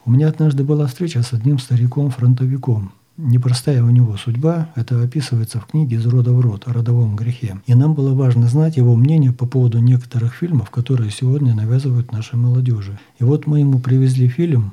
У 0.05 0.12
меня 0.12 0.29
однажды 0.29 0.63
была 0.63 0.88
встреча 0.88 1.21
с 1.21 1.33
одним 1.33 1.59
стариком-фронтовиком. 1.59 2.93
Непростая 3.17 3.83
у 3.83 3.89
него 3.89 4.15
судьба, 4.15 4.69
это 4.75 5.01
описывается 5.01 5.59
в 5.59 5.65
книге 5.65 5.95
«Из 5.95 6.05
рода 6.05 6.31
в 6.31 6.39
род» 6.39 6.67
о 6.67 6.74
родовом 6.74 7.15
грехе. 7.15 7.59
И 7.65 7.74
нам 7.74 7.95
было 7.95 8.13
важно 8.13 8.47
знать 8.47 8.77
его 8.77 8.95
мнение 8.95 9.33
по 9.33 9.47
поводу 9.47 9.79
некоторых 9.79 10.36
фильмов, 10.36 10.69
которые 10.69 11.09
сегодня 11.09 11.55
навязывают 11.55 12.12
нашей 12.12 12.36
молодежи. 12.36 13.00
И 13.17 13.24
вот 13.24 13.47
мы 13.47 13.62
ему 13.62 13.79
привезли 13.79 14.27
фильм 14.27 14.71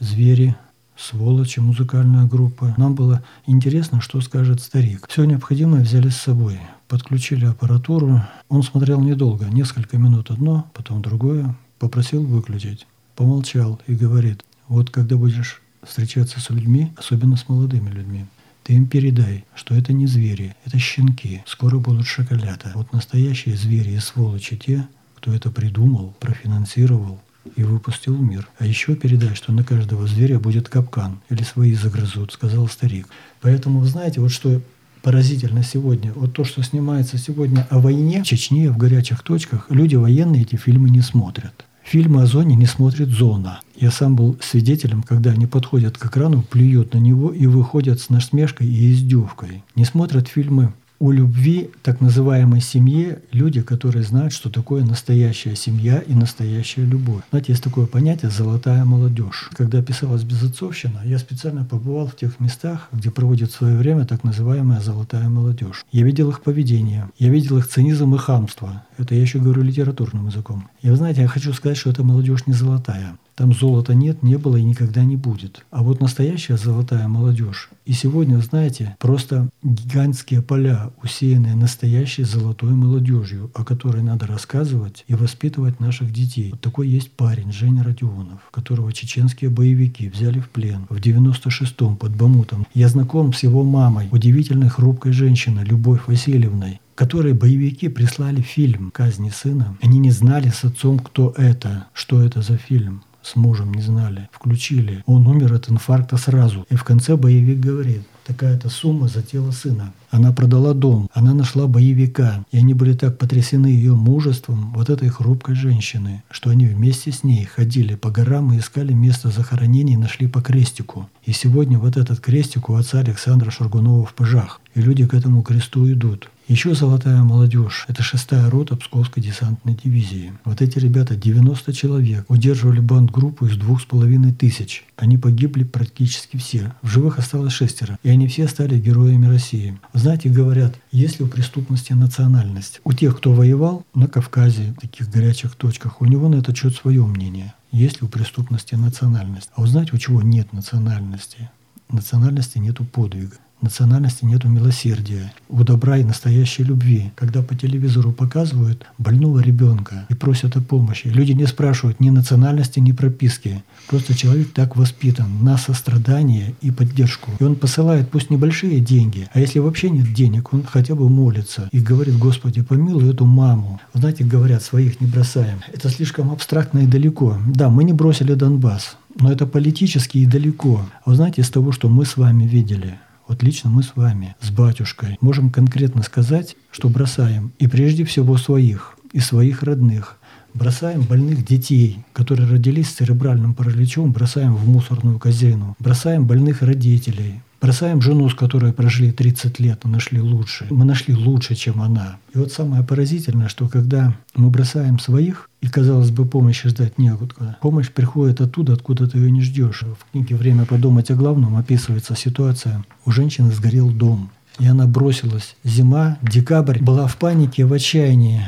«Звери», 0.00 0.56
сволочи, 0.96 1.60
музыкальная 1.60 2.24
группа. 2.24 2.74
Нам 2.78 2.94
было 2.94 3.22
интересно, 3.46 4.00
что 4.00 4.22
скажет 4.22 4.62
старик. 4.62 5.06
Все 5.08 5.24
необходимое 5.24 5.82
взяли 5.82 6.08
с 6.08 6.16
собой. 6.16 6.58
Подключили 6.88 7.44
аппаратуру. 7.44 8.22
Он 8.48 8.62
смотрел 8.62 9.00
недолго, 9.00 9.44
несколько 9.46 9.98
минут 9.98 10.30
одно, 10.30 10.70
потом 10.72 11.02
другое. 11.02 11.54
Попросил 11.78 12.24
выключить. 12.24 12.86
Помолчал 13.14 13.78
и 13.86 13.94
говорит, 13.94 14.42
вот 14.68 14.90
когда 14.90 15.16
будешь 15.16 15.60
встречаться 15.86 16.40
с 16.40 16.50
людьми, 16.50 16.92
особенно 16.96 17.36
с 17.36 17.48
молодыми 17.48 17.90
людьми, 17.90 18.26
ты 18.64 18.72
им 18.72 18.86
передай, 18.86 19.44
что 19.54 19.74
это 19.74 19.92
не 19.92 20.06
звери, 20.06 20.56
это 20.64 20.78
щенки. 20.78 21.42
Скоро 21.46 21.78
будут 21.78 22.06
шоколята. 22.06 22.72
Вот 22.74 22.92
настоящие 22.92 23.56
звери 23.56 23.90
и 23.90 23.98
сволочи 23.98 24.56
те, 24.56 24.88
кто 25.16 25.34
это 25.34 25.50
придумал, 25.50 26.14
профинансировал 26.18 27.20
и 27.56 27.62
выпустил 27.62 28.14
в 28.14 28.22
мир. 28.22 28.48
А 28.58 28.64
еще 28.64 28.96
передай, 28.96 29.34
что 29.34 29.52
на 29.52 29.64
каждого 29.64 30.06
зверя 30.06 30.38
будет 30.38 30.70
капкан 30.70 31.20
или 31.28 31.42
свои 31.42 31.74
загрызут, 31.74 32.32
сказал 32.32 32.66
старик. 32.68 33.06
Поэтому, 33.42 33.80
вы 33.80 33.86
знаете, 33.86 34.20
вот 34.20 34.30
что 34.30 34.62
поразительно 35.02 35.62
сегодня. 35.62 36.12
Вот 36.14 36.32
то, 36.32 36.44
что 36.44 36.62
снимается 36.62 37.18
сегодня 37.18 37.66
о 37.68 37.78
войне 37.78 38.22
в 38.22 38.26
Чечне, 38.26 38.70
в 38.70 38.78
горячих 38.78 39.22
точках, 39.22 39.66
люди 39.68 39.94
военные 39.96 40.42
эти 40.42 40.56
фильмы 40.56 40.88
не 40.88 41.02
смотрят. 41.02 41.66
Фильмы 41.84 42.22
о 42.22 42.26
зоне 42.26 42.56
не 42.56 42.64
смотрит 42.64 43.08
зона. 43.08 43.60
Я 43.76 43.90
сам 43.90 44.16
был 44.16 44.38
свидетелем, 44.40 45.02
когда 45.02 45.32
они 45.32 45.46
подходят 45.46 45.98
к 45.98 46.06
экрану, 46.06 46.42
плюют 46.42 46.94
на 46.94 46.98
него 46.98 47.30
и 47.30 47.46
выходят 47.46 48.00
с 48.00 48.08
насмешкой 48.08 48.66
и 48.66 48.92
издевкой. 48.92 49.62
Не 49.76 49.84
смотрят 49.84 50.26
фильмы 50.26 50.72
о 51.00 51.10
любви, 51.10 51.70
так 51.82 52.00
называемой 52.00 52.60
семье, 52.60 53.20
люди, 53.32 53.62
которые 53.62 54.04
знают, 54.04 54.32
что 54.32 54.50
такое 54.50 54.84
настоящая 54.84 55.56
семья 55.56 55.98
и 55.98 56.14
настоящая 56.14 56.84
любовь. 56.84 57.22
Знаете, 57.30 57.52
есть 57.52 57.64
такое 57.64 57.86
понятие 57.86 58.30
«золотая 58.30 58.84
молодежь». 58.84 59.50
Когда 59.54 59.82
писалась 59.82 60.22
безотцовщина, 60.22 61.02
я 61.04 61.18
специально 61.18 61.64
побывал 61.64 62.06
в 62.06 62.16
тех 62.16 62.40
местах, 62.40 62.88
где 62.92 63.10
проводит 63.10 63.50
свое 63.52 63.76
время 63.76 64.06
так 64.06 64.24
называемая 64.24 64.80
«золотая 64.80 65.28
молодежь». 65.28 65.84
Я 65.92 66.04
видел 66.04 66.30
их 66.30 66.42
поведение, 66.42 67.10
я 67.18 67.28
видел 67.28 67.58
их 67.58 67.68
цинизм 67.68 68.14
и 68.14 68.18
хамство. 68.18 68.84
Это 68.96 69.14
я 69.14 69.20
еще 69.22 69.40
говорю 69.40 69.62
литературным 69.62 70.28
языком. 70.28 70.68
И 70.82 70.90
вы 70.90 70.96
знаете, 70.96 71.22
я 71.22 71.28
хочу 71.28 71.52
сказать, 71.52 71.76
что 71.76 71.90
эта 71.90 72.02
молодежь 72.04 72.46
не 72.46 72.52
золотая. 72.52 73.16
Там 73.34 73.52
золота 73.52 73.94
нет, 73.94 74.22
не 74.22 74.38
было 74.38 74.56
и 74.56 74.62
никогда 74.62 75.04
не 75.04 75.16
будет. 75.16 75.64
А 75.72 75.82
вот 75.82 76.00
настоящая 76.00 76.56
золотая 76.56 77.08
молодежь. 77.08 77.68
И 77.84 77.92
сегодня, 77.92 78.38
знаете, 78.38 78.96
просто 79.00 79.48
гигантские 79.62 80.40
поля, 80.40 80.90
усеянные 81.02 81.56
настоящей 81.56 82.22
золотой 82.22 82.70
молодежью, 82.70 83.50
о 83.54 83.64
которой 83.64 84.02
надо 84.02 84.26
рассказывать 84.26 85.04
и 85.08 85.14
воспитывать 85.14 85.80
наших 85.80 86.12
детей. 86.12 86.52
Вот 86.52 86.60
такой 86.60 86.88
есть 86.88 87.10
парень, 87.10 87.52
Женя 87.52 87.82
Родионов, 87.82 88.40
которого 88.52 88.92
чеченские 88.92 89.50
боевики 89.50 90.08
взяли 90.08 90.38
в 90.38 90.48
плен 90.50 90.86
в 90.88 90.98
96-м 90.98 91.96
под 91.96 92.14
Бамутом. 92.14 92.66
Я 92.72 92.88
знаком 92.88 93.32
с 93.32 93.42
его 93.42 93.64
мамой, 93.64 94.08
удивительной 94.12 94.68
хрупкой 94.68 95.12
женщиной, 95.12 95.64
Любовь 95.64 96.06
Васильевной, 96.06 96.80
которой 96.94 97.32
боевики 97.32 97.88
прислали 97.88 98.40
фильм 98.40 98.92
«Казни 98.92 99.30
сына». 99.30 99.76
Они 99.82 99.98
не 99.98 100.12
знали 100.12 100.50
с 100.50 100.62
отцом, 100.62 101.00
кто 101.00 101.34
это, 101.36 101.86
что 101.92 102.22
это 102.22 102.40
за 102.40 102.56
фильм 102.56 103.02
с 103.24 103.36
мужем 103.36 103.72
не 103.72 103.82
знали. 103.82 104.28
Включили. 104.32 105.02
Он 105.06 105.26
умер 105.26 105.54
от 105.54 105.70
инфаркта 105.70 106.16
сразу. 106.16 106.66
И 106.70 106.76
в 106.76 106.84
конце 106.84 107.16
боевик 107.16 107.58
говорит, 107.58 108.02
такая-то 108.24 108.68
сумма 108.68 109.08
за 109.08 109.22
тело 109.22 109.50
сына. 109.50 109.92
Она 110.10 110.32
продала 110.32 110.74
дом, 110.74 111.08
она 111.12 111.34
нашла 111.34 111.66
боевика, 111.66 112.44
и 112.52 112.58
они 112.58 112.74
были 112.74 112.94
так 112.94 113.18
потрясены 113.18 113.66
ее 113.66 113.94
мужеством 113.94 114.72
вот 114.74 114.90
этой 114.90 115.08
хрупкой 115.08 115.54
женщины, 115.54 116.22
что 116.30 116.50
они 116.50 116.66
вместе 116.66 117.12
с 117.12 117.24
ней 117.24 117.44
ходили 117.44 117.94
по 117.94 118.10
горам 118.10 118.52
и 118.52 118.58
искали 118.58 118.92
место 118.92 119.30
захоронений 119.30 119.94
и 119.94 119.98
нашли 119.98 120.28
по 120.28 120.40
крестику. 120.40 121.08
И 121.24 121.32
сегодня 121.32 121.78
вот 121.78 121.96
этот 121.96 122.20
крестик 122.20 122.68
у 122.68 122.74
отца 122.74 123.00
Александра 123.00 123.50
Шаргунова 123.50 124.06
в 124.06 124.14
Пыжах. 124.14 124.60
И 124.74 124.80
люди 124.80 125.06
к 125.06 125.14
этому 125.14 125.42
кресту 125.42 125.90
идут. 125.90 126.30
Еще 126.46 126.74
«Золотая 126.74 127.22
молодежь»— 127.22 127.86
это 127.88 128.02
шестая 128.02 128.50
рота 128.50 128.76
Псковской 128.76 129.22
десантной 129.22 129.78
дивизии. 129.82 130.34
Вот 130.44 130.60
эти 130.60 130.78
ребята, 130.78 131.16
90 131.16 131.72
человек, 131.72 132.26
удерживали 132.28 132.80
бандгруппу 132.80 133.46
из 133.46 133.56
двух 133.56 133.80
с 133.80 133.86
половиной 133.86 134.34
тысяч. 134.34 134.84
Они 134.96 135.16
погибли 135.16 135.64
практически 135.64 136.36
все. 136.36 136.74
В 136.82 136.88
живых 136.88 137.18
осталось 137.18 137.54
шестеро. 137.54 137.98
И 138.02 138.10
они 138.10 138.28
все 138.28 138.46
стали 138.46 138.78
героями 138.78 139.24
России. 139.26 139.78
Знаете, 139.94 140.28
говорят, 140.28 140.74
есть 140.92 141.18
ли 141.18 141.24
у 141.24 141.28
преступности 141.28 141.94
национальность? 141.94 142.82
У 142.84 142.92
тех, 142.92 143.16
кто 143.16 143.32
воевал 143.32 143.86
на 143.94 144.06
Кавказе, 144.06 144.74
в 144.76 144.80
таких 144.82 145.10
горячих 145.10 145.54
точках, 145.54 146.02
у 146.02 146.04
него 146.04 146.28
на 146.28 146.34
этот 146.36 146.58
счет 146.58 146.76
свое 146.76 147.06
мнение. 147.06 147.54
Есть 147.72 148.02
ли 148.02 148.06
у 148.06 148.10
преступности 148.10 148.74
национальность? 148.74 149.48
А 149.54 149.62
вы 149.62 149.66
знаете, 149.66 149.92
у 149.94 149.98
чего 149.98 150.20
нет 150.20 150.52
национальности? 150.52 151.48
Национальности 151.88 152.58
нету 152.58 152.84
подвига 152.84 153.36
национальности 153.64 154.24
нету 154.24 154.48
милосердия, 154.48 155.32
у 155.48 155.64
добра 155.64 155.98
и 155.98 156.04
настоящей 156.04 156.62
любви. 156.62 157.10
Когда 157.16 157.42
по 157.42 157.54
телевизору 157.56 158.12
показывают 158.12 158.86
больного 158.98 159.40
ребенка 159.40 160.06
и 160.08 160.14
просят 160.14 160.56
о 160.56 160.60
помощи, 160.60 161.08
люди 161.08 161.32
не 161.32 161.46
спрашивают 161.46 161.98
ни 162.00 162.10
национальности, 162.10 162.78
ни 162.78 162.92
прописки. 162.92 163.64
Просто 163.88 164.14
человек 164.14 164.52
так 164.52 164.76
воспитан 164.76 165.42
на 165.42 165.58
сострадание 165.58 166.54
и 166.60 166.70
поддержку. 166.70 167.32
И 167.40 167.44
он 167.44 167.56
посылает 167.56 168.10
пусть 168.10 168.30
небольшие 168.30 168.80
деньги, 168.80 169.28
а 169.32 169.40
если 169.40 169.58
вообще 169.58 169.90
нет 169.90 170.12
денег, 170.14 170.52
он 170.52 170.62
хотя 170.62 170.94
бы 170.94 171.08
молится 171.08 171.68
и 171.72 171.80
говорит, 171.80 172.18
Господи, 172.18 172.62
помилуй 172.62 173.10
эту 173.10 173.24
маму. 173.24 173.80
Знаете, 173.94 174.24
говорят, 174.24 174.62
своих 174.62 175.00
не 175.00 175.06
бросаем. 175.06 175.58
Это 175.72 175.88
слишком 175.88 176.30
абстрактно 176.30 176.80
и 176.80 176.86
далеко. 176.86 177.38
Да, 177.46 177.70
мы 177.70 177.84
не 177.84 177.92
бросили 177.92 178.34
Донбасс, 178.34 178.96
но 179.18 179.32
это 179.32 179.46
политически 179.46 180.18
и 180.18 180.26
далеко. 180.26 180.86
А 181.04 181.10
вы 181.10 181.16
знаете, 181.16 181.42
из 181.42 181.50
того, 181.50 181.72
что 181.72 181.88
мы 181.88 182.04
с 182.04 182.16
вами 182.16 182.44
видели– 182.44 182.98
вот 183.26 183.42
лично 183.42 183.70
мы 183.70 183.82
с 183.82 183.96
вами, 183.96 184.36
с 184.40 184.50
батюшкой, 184.50 185.16
можем 185.20 185.50
конкретно 185.50 186.02
сказать, 186.02 186.56
что 186.70 186.88
бросаем 186.88 187.52
и 187.58 187.66
прежде 187.66 188.04
всего 188.04 188.36
своих, 188.36 188.98
и 189.12 189.20
своих 189.20 189.62
родных. 189.62 190.18
Бросаем 190.52 191.02
больных 191.02 191.44
детей, 191.44 192.04
которые 192.12 192.48
родились 192.48 192.90
с 192.90 192.94
церебральным 192.94 193.54
параличом, 193.54 194.12
бросаем 194.12 194.54
в 194.54 194.68
мусорную 194.68 195.18
корзину. 195.18 195.74
Бросаем 195.80 196.26
больных 196.26 196.62
родителей, 196.62 197.42
Бросаем 197.64 198.02
жену, 198.02 198.28
с 198.28 198.34
которой 198.34 198.74
прожили 198.74 199.10
30 199.10 199.58
лет, 199.58 199.80
и 199.86 199.88
нашли 199.88 200.20
лучше. 200.20 200.66
Мы 200.68 200.84
нашли 200.84 201.14
лучше, 201.14 201.54
чем 201.54 201.80
она. 201.80 202.18
И 202.34 202.36
вот 202.36 202.52
самое 202.52 202.84
поразительное, 202.84 203.48
что 203.48 203.68
когда 203.68 204.14
мы 204.34 204.50
бросаем 204.50 204.98
своих, 204.98 205.48
и, 205.62 205.68
казалось 205.68 206.10
бы, 206.10 206.26
помощи 206.26 206.68
ждать 206.68 206.98
некуда. 206.98 207.56
Помощь 207.62 207.88
приходит 207.88 208.42
оттуда, 208.42 208.74
откуда 208.74 209.08
ты 209.08 209.16
ее 209.16 209.30
не 209.30 209.40
ждешь. 209.40 209.82
В 209.82 210.12
книге 210.12 210.36
«Время 210.36 210.66
подумать 210.66 211.10
о 211.10 211.14
главном» 211.14 211.56
описывается 211.56 212.14
ситуация. 212.14 212.84
У 213.06 213.10
женщины 213.10 213.50
сгорел 213.50 213.90
дом. 213.90 214.28
И 214.58 214.66
она 214.66 214.86
бросилась. 214.86 215.56
Зима, 215.64 216.18
декабрь, 216.20 216.80
была 216.82 217.06
в 217.06 217.16
панике, 217.16 217.64
в 217.64 217.72
отчаянии 217.72 218.42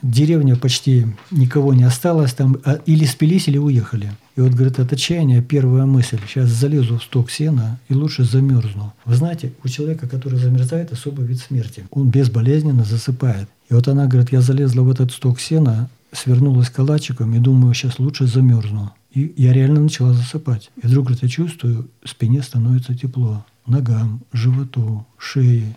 деревня 0.00 0.56
почти 0.56 1.06
никого 1.30 1.74
не 1.74 1.84
осталось 1.84 2.32
там, 2.32 2.56
а 2.64 2.78
или 2.86 3.04
спились, 3.04 3.46
или 3.46 3.58
уехали. 3.58 4.12
И 4.36 4.40
вот, 4.40 4.52
говорит, 4.52 4.80
от 4.80 4.92
отчаяния 4.92 5.40
первая 5.40 5.86
мысль, 5.86 6.18
сейчас 6.26 6.48
залезу 6.48 6.98
в 6.98 7.04
сток 7.04 7.30
сена 7.30 7.78
и 7.88 7.94
лучше 7.94 8.24
замерзну. 8.24 8.92
Вы 9.04 9.14
знаете, 9.14 9.52
у 9.62 9.68
человека, 9.68 10.08
который 10.08 10.38
замерзает, 10.38 10.92
особый 10.92 11.24
вид 11.26 11.38
смерти. 11.38 11.86
Он 11.90 12.10
безболезненно 12.10 12.84
засыпает. 12.84 13.48
И 13.70 13.74
вот 13.74 13.86
она 13.86 14.06
говорит, 14.06 14.32
я 14.32 14.40
залезла 14.40 14.82
в 14.82 14.90
этот 14.90 15.12
сток 15.12 15.40
сена, 15.40 15.88
свернулась 16.10 16.68
калачиком 16.68 17.34
и 17.34 17.38
думаю, 17.38 17.74
сейчас 17.74 17.98
лучше 17.98 18.26
замерзну. 18.26 18.92
И 19.12 19.32
я 19.36 19.52
реально 19.52 19.80
начала 19.80 20.12
засыпать. 20.12 20.70
И 20.82 20.86
вдруг, 20.86 21.06
говорит, 21.06 21.22
я 21.22 21.28
чувствую, 21.28 21.88
спине 22.04 22.42
становится 22.42 22.96
тепло. 22.96 23.44
Ногам, 23.66 24.20
животу, 24.32 25.06
шее. 25.16 25.76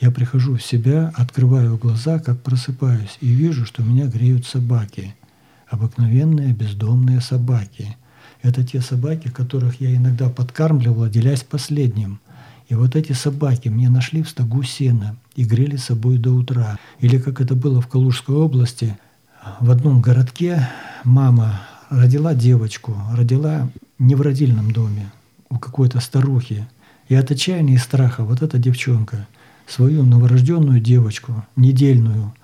Я 0.00 0.12
прихожу 0.12 0.56
в 0.56 0.62
себя, 0.62 1.12
открываю 1.16 1.76
глаза, 1.76 2.20
как 2.20 2.40
просыпаюсь, 2.40 3.18
и 3.20 3.26
вижу, 3.26 3.66
что 3.66 3.82
меня 3.82 4.06
греют 4.06 4.46
собаки. 4.46 5.16
Обыкновенные 5.70 6.52
бездомные 6.52 7.20
собаки. 7.20 7.96
Это 8.42 8.64
те 8.64 8.80
собаки, 8.80 9.28
которых 9.28 9.80
я 9.80 9.94
иногда 9.94 10.28
подкармливала, 10.30 11.08
делясь 11.08 11.42
последним. 11.42 12.20
И 12.68 12.74
вот 12.74 12.96
эти 12.96 13.12
собаки 13.12 13.68
мне 13.68 13.88
нашли 13.88 14.22
в 14.22 14.28
стогу 14.28 14.62
сена 14.62 15.16
и 15.34 15.44
грели 15.44 15.76
собой 15.76 16.18
до 16.18 16.32
утра. 16.32 16.78
Или 17.00 17.18
как 17.18 17.40
это 17.40 17.54
было 17.54 17.80
в 17.80 17.88
Калужской 17.88 18.36
области, 18.36 18.98
в 19.60 19.70
одном 19.70 20.00
городке 20.00 20.68
мама 21.04 21.60
родила 21.90 22.34
девочку, 22.34 22.94
родила 23.14 23.70
не 23.98 24.14
в 24.14 24.20
родильном 24.20 24.72
доме, 24.72 25.10
у 25.48 25.58
какой-то 25.58 26.00
старухи. 26.00 26.66
И 27.08 27.14
от 27.14 27.30
отчаяния 27.30 27.74
и 27.74 27.78
страха 27.78 28.24
вот 28.24 28.42
эта 28.42 28.58
девчонка– 28.58 29.26
свою 29.68 30.02
новорожденную 30.02 30.80
девочку, 30.80 31.44
недельную, 31.54 32.34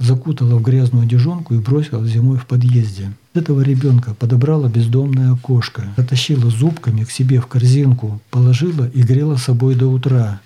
закутала 0.00 0.56
в 0.56 0.62
грязную 0.62 1.04
одежонку 1.04 1.54
и 1.54 1.58
бросила 1.58 2.04
зимой 2.06 2.38
в 2.38 2.46
подъезде. 2.46 3.12
Этого 3.34 3.60
ребенка 3.60 4.14
подобрала 4.14 4.68
бездомная 4.68 5.36
кошка, 5.36 5.84
оттащила 5.96 6.50
зубками 6.50 7.04
к 7.04 7.10
себе 7.10 7.40
в 7.40 7.46
корзинку, 7.46 8.20
положила 8.30 8.88
и 8.88 9.02
грела 9.02 9.36
собой 9.36 9.76
до 9.76 9.86
утра. 9.86 10.40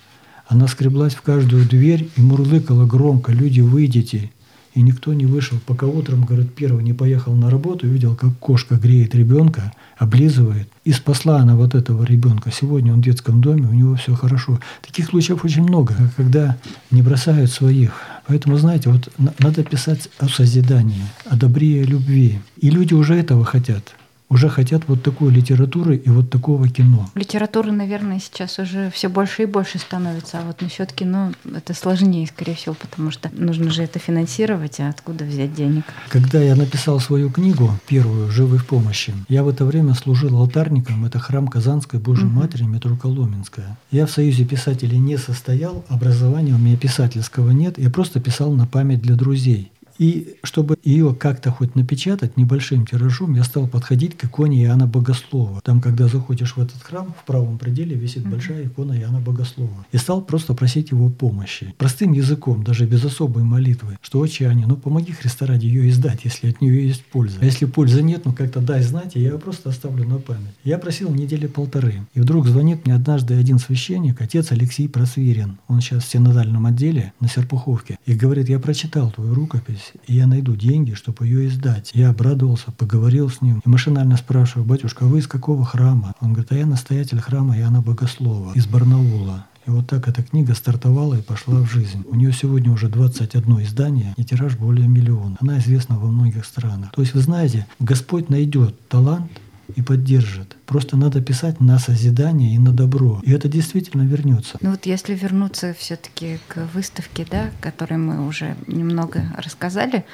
Она 0.46 0.66
скреблась 0.68 1.14
в 1.14 1.22
каждую 1.22 1.66
дверь 1.66 2.10
и 2.16 2.20
мурлыкала 2.20 2.84
громко 2.84 3.32
«Люди, 3.32 3.60
выйдите!» 3.60 4.30
И 4.74 4.82
никто 4.82 5.14
не 5.14 5.24
вышел, 5.24 5.58
пока 5.64 5.86
утром, 5.86 6.24
говорит, 6.24 6.52
первый 6.52 6.82
не 6.82 6.92
поехал 6.92 7.32
на 7.34 7.48
работу, 7.48 7.86
видел, 7.86 8.16
как 8.16 8.36
кошка 8.38 8.74
греет 8.74 9.14
ребенка, 9.14 9.72
облизывает. 9.96 10.68
И 10.84 10.90
спасла 10.90 11.38
она 11.38 11.54
вот 11.54 11.76
этого 11.76 12.02
ребенка. 12.02 12.50
Сегодня 12.50 12.92
он 12.92 13.00
в 13.00 13.04
детском 13.04 13.40
доме, 13.40 13.68
у 13.68 13.72
него 13.72 13.94
все 13.94 14.14
хорошо. 14.14 14.58
Таких 14.82 15.06
случаев 15.06 15.44
очень 15.44 15.62
много, 15.62 15.94
когда 16.16 16.56
не 16.90 17.02
бросают 17.02 17.52
своих. 17.52 17.92
Поэтому, 18.26 18.56
знаете, 18.56 18.90
вот 18.90 19.12
надо 19.38 19.62
писать 19.62 20.08
о 20.18 20.28
созидании, 20.28 21.04
о 21.24 21.36
добре 21.36 21.82
и 21.82 21.84
любви. 21.84 22.40
И 22.56 22.68
люди 22.68 22.94
уже 22.94 23.14
этого 23.14 23.44
хотят. 23.44 23.94
Уже 24.34 24.48
хотят 24.48 24.82
вот 24.88 25.02
такой 25.02 25.32
литературы 25.32 25.96
и 25.96 26.10
вот 26.10 26.28
такого 26.28 26.68
кино. 26.68 27.08
Литературы, 27.14 27.70
наверное, 27.70 28.18
сейчас 28.18 28.58
уже 28.58 28.90
все 28.90 29.08
больше 29.08 29.44
и 29.44 29.46
больше 29.46 29.78
становится, 29.78 30.40
а 30.40 30.42
вот 30.42 30.60
насчет 30.60 30.92
кино 30.92 31.32
это 31.44 31.72
сложнее, 31.72 32.26
скорее 32.26 32.56
всего, 32.56 32.74
потому 32.74 33.12
что 33.12 33.30
нужно 33.32 33.70
же 33.70 33.84
это 33.84 34.00
финансировать, 34.00 34.80
а 34.80 34.88
откуда 34.88 35.24
взять 35.24 35.54
денег? 35.54 35.84
Когда 36.08 36.40
я 36.40 36.56
написал 36.56 36.98
свою 36.98 37.30
книгу, 37.30 37.70
первую 37.86 38.28
«Живы 38.28 38.58
в 38.58 38.66
помощи», 38.66 39.14
я 39.28 39.44
в 39.44 39.48
это 39.48 39.64
время 39.64 39.94
служил 39.94 40.36
алтарником, 40.36 41.04
это 41.04 41.20
храм 41.20 41.46
Казанской 41.46 42.00
Божьей 42.00 42.26
угу. 42.26 42.40
Матери, 42.40 42.64
метро 42.64 42.96
Коломенская. 42.96 43.78
Я 43.92 44.06
в 44.06 44.10
Союзе 44.10 44.44
писателей 44.44 44.98
не 44.98 45.16
состоял, 45.16 45.84
образования 45.88 46.54
у 46.54 46.58
меня 46.58 46.76
писательского 46.76 47.52
нет, 47.52 47.78
я 47.78 47.88
просто 47.88 48.18
писал 48.18 48.52
на 48.52 48.66
память 48.66 49.00
для 49.00 49.14
друзей. 49.14 49.70
И 49.98 50.36
чтобы 50.42 50.76
ее 50.82 51.14
как-то 51.14 51.50
хоть 51.50 51.74
напечатать 51.74 52.36
небольшим 52.36 52.86
тиражом, 52.86 53.34
я 53.34 53.44
стал 53.44 53.68
подходить 53.68 54.16
к 54.16 54.24
иконе 54.24 54.64
Иоанна 54.64 54.86
Богослова. 54.86 55.60
Там, 55.62 55.80
когда 55.80 56.08
заходишь 56.08 56.56
в 56.56 56.60
этот 56.60 56.82
храм, 56.82 57.14
в 57.20 57.24
правом 57.24 57.58
пределе 57.58 57.96
висит 57.96 58.28
большая 58.28 58.66
икона 58.66 58.98
Иоанна 58.98 59.20
Богослова. 59.20 59.86
И 59.92 59.96
стал 59.96 60.22
просто 60.22 60.54
просить 60.54 60.90
его 60.90 61.08
помощи. 61.08 61.74
Простым 61.78 62.12
языком, 62.12 62.64
даже 62.64 62.86
без 62.86 63.04
особой 63.04 63.44
молитвы, 63.44 63.98
что 64.02 64.18
«Отче 64.18 64.46
Аня, 64.46 64.66
ну 64.66 64.76
помоги 64.76 65.12
Христа 65.12 65.46
ради 65.46 65.66
ее 65.66 65.88
издать, 65.88 66.24
если 66.24 66.50
от 66.50 66.60
нее 66.60 66.86
есть 66.88 67.04
польза». 67.04 67.38
А 67.40 67.44
если 67.44 67.66
пользы 67.66 68.02
нет, 68.02 68.24
ну 68.24 68.32
как-то 68.32 68.60
дай 68.60 68.82
знать, 68.82 69.16
и 69.16 69.20
я 69.20 69.30
ее 69.30 69.38
просто 69.38 69.70
оставлю 69.70 70.06
на 70.08 70.18
память. 70.18 70.54
Я 70.64 70.78
просил 70.78 71.10
недели 71.10 71.46
полторы. 71.46 72.06
И 72.14 72.20
вдруг 72.20 72.46
звонит 72.46 72.84
мне 72.84 72.94
однажды 72.94 73.34
один 73.34 73.58
священник, 73.58 74.20
отец 74.20 74.50
Алексей 74.52 74.88
Просвирин. 74.88 75.58
Он 75.68 75.80
сейчас 75.80 76.04
в 76.04 76.08
синодальном 76.08 76.66
отделе 76.66 77.12
на 77.20 77.28
Серпуховке. 77.28 77.98
И 78.06 78.14
говорит, 78.14 78.48
я 78.48 78.58
прочитал 78.58 79.10
твою 79.10 79.34
рукопись, 79.34 79.83
здесь, 79.84 80.02
и 80.06 80.14
я 80.14 80.26
найду 80.26 80.56
деньги, 80.56 80.94
чтобы 80.94 81.26
ее 81.26 81.48
издать. 81.48 81.90
Я 81.94 82.10
обрадовался, 82.10 82.72
поговорил 82.72 83.30
с 83.30 83.40
ним 83.40 83.62
и 83.64 83.68
машинально 83.68 84.16
спрашиваю, 84.16 84.66
батюшка, 84.66 85.04
а 85.04 85.08
вы 85.08 85.18
из 85.18 85.26
какого 85.26 85.64
храма? 85.64 86.14
Он 86.20 86.32
говорит, 86.32 86.52
а 86.52 86.56
я 86.56 86.66
настоятель 86.66 87.20
храма 87.20 87.58
Иоанна 87.58 87.80
Богослова 87.80 88.52
из 88.54 88.66
Барнаула. 88.66 89.46
И 89.66 89.70
вот 89.70 89.86
так 89.86 90.08
эта 90.08 90.22
книга 90.22 90.54
стартовала 90.54 91.14
и 91.14 91.22
пошла 91.22 91.60
в 91.60 91.70
жизнь. 91.70 92.04
У 92.10 92.14
нее 92.14 92.32
сегодня 92.32 92.70
уже 92.70 92.88
21 92.88 93.62
издание 93.62 94.12
и 94.18 94.24
тираж 94.24 94.56
более 94.56 94.86
миллиона. 94.86 95.36
Она 95.40 95.58
известна 95.58 95.98
во 95.98 96.08
многих 96.08 96.44
странах. 96.44 96.90
То 96.92 97.00
есть, 97.00 97.14
вы 97.14 97.20
знаете, 97.20 97.66
Господь 97.78 98.28
найдет 98.28 98.78
талант 98.88 99.30
и 99.74 99.80
поддержит. 99.80 100.54
Просто 100.66 100.96
надо 100.96 101.20
писать 101.20 101.60
на 101.60 101.78
созидание 101.78 102.54
и 102.54 102.58
на 102.58 102.72
добро. 102.72 103.20
И 103.22 103.32
это 103.32 103.48
действительно 103.48 104.02
вернется. 104.02 104.58
Ну 104.60 104.70
вот 104.70 104.86
если 104.86 105.14
вернуться 105.14 105.74
все-таки 105.78 106.38
к 106.48 106.68
выставке, 106.74 107.26
да, 107.30 107.44
о 107.44 107.62
которой 107.62 107.98
мы 107.98 108.26
уже 108.26 108.56
немного 108.66 109.22
рассказали, 109.36 110.04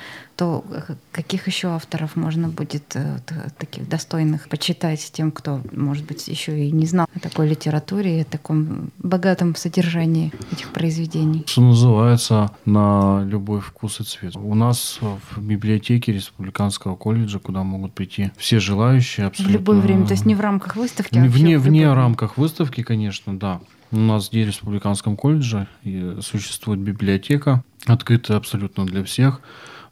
то 0.40 0.64
каких 1.12 1.48
еще 1.48 1.68
авторов 1.68 2.16
можно 2.16 2.48
будет 2.48 2.94
э, 2.94 3.18
таких 3.58 3.86
достойных 3.86 4.48
почитать 4.48 5.10
тем, 5.12 5.32
кто, 5.32 5.60
может 5.70 6.06
быть, 6.06 6.28
еще 6.28 6.64
и 6.64 6.70
не 6.70 6.86
знал 6.86 7.06
о 7.14 7.18
такой 7.18 7.46
литературе 7.46 8.18
и 8.18 8.22
о 8.22 8.24
таком 8.24 8.90
богатом 8.98 9.54
содержании 9.54 10.32
этих 10.50 10.70
произведений? 10.70 11.44
Что 11.46 11.60
называется, 11.60 12.52
на 12.64 13.22
любой 13.22 13.60
вкус 13.60 14.00
и 14.00 14.04
цвет. 14.04 14.34
У 14.34 14.54
нас 14.54 14.98
в 15.00 15.42
библиотеке 15.42 16.12
Республиканского 16.12 16.96
колледжа, 16.96 17.38
куда 17.38 17.62
могут 17.62 17.92
прийти 17.92 18.32
все 18.38 18.60
желающие 18.60 19.26
абсолютно. 19.26 19.58
В 19.58 19.60
любое 19.60 19.80
время, 19.80 20.06
то 20.06 20.12
есть 20.12 20.24
не 20.24 20.34
в 20.40 20.42
рамках 20.42 20.76
выставки, 20.76 21.18
Вне, 21.18 21.58
вне 21.58 21.92
рамках 21.92 22.38
выставки, 22.38 22.82
конечно, 22.82 23.38
да. 23.38 23.60
У 23.90 23.98
нас 23.98 24.28
здесь 24.28 24.46
в 24.46 24.48
Республиканском 24.48 25.14
колледже 25.14 25.66
существует 26.22 26.80
библиотека, 26.80 27.62
открытая 27.84 28.38
абсолютно 28.38 28.86
для 28.86 29.04
всех 29.04 29.42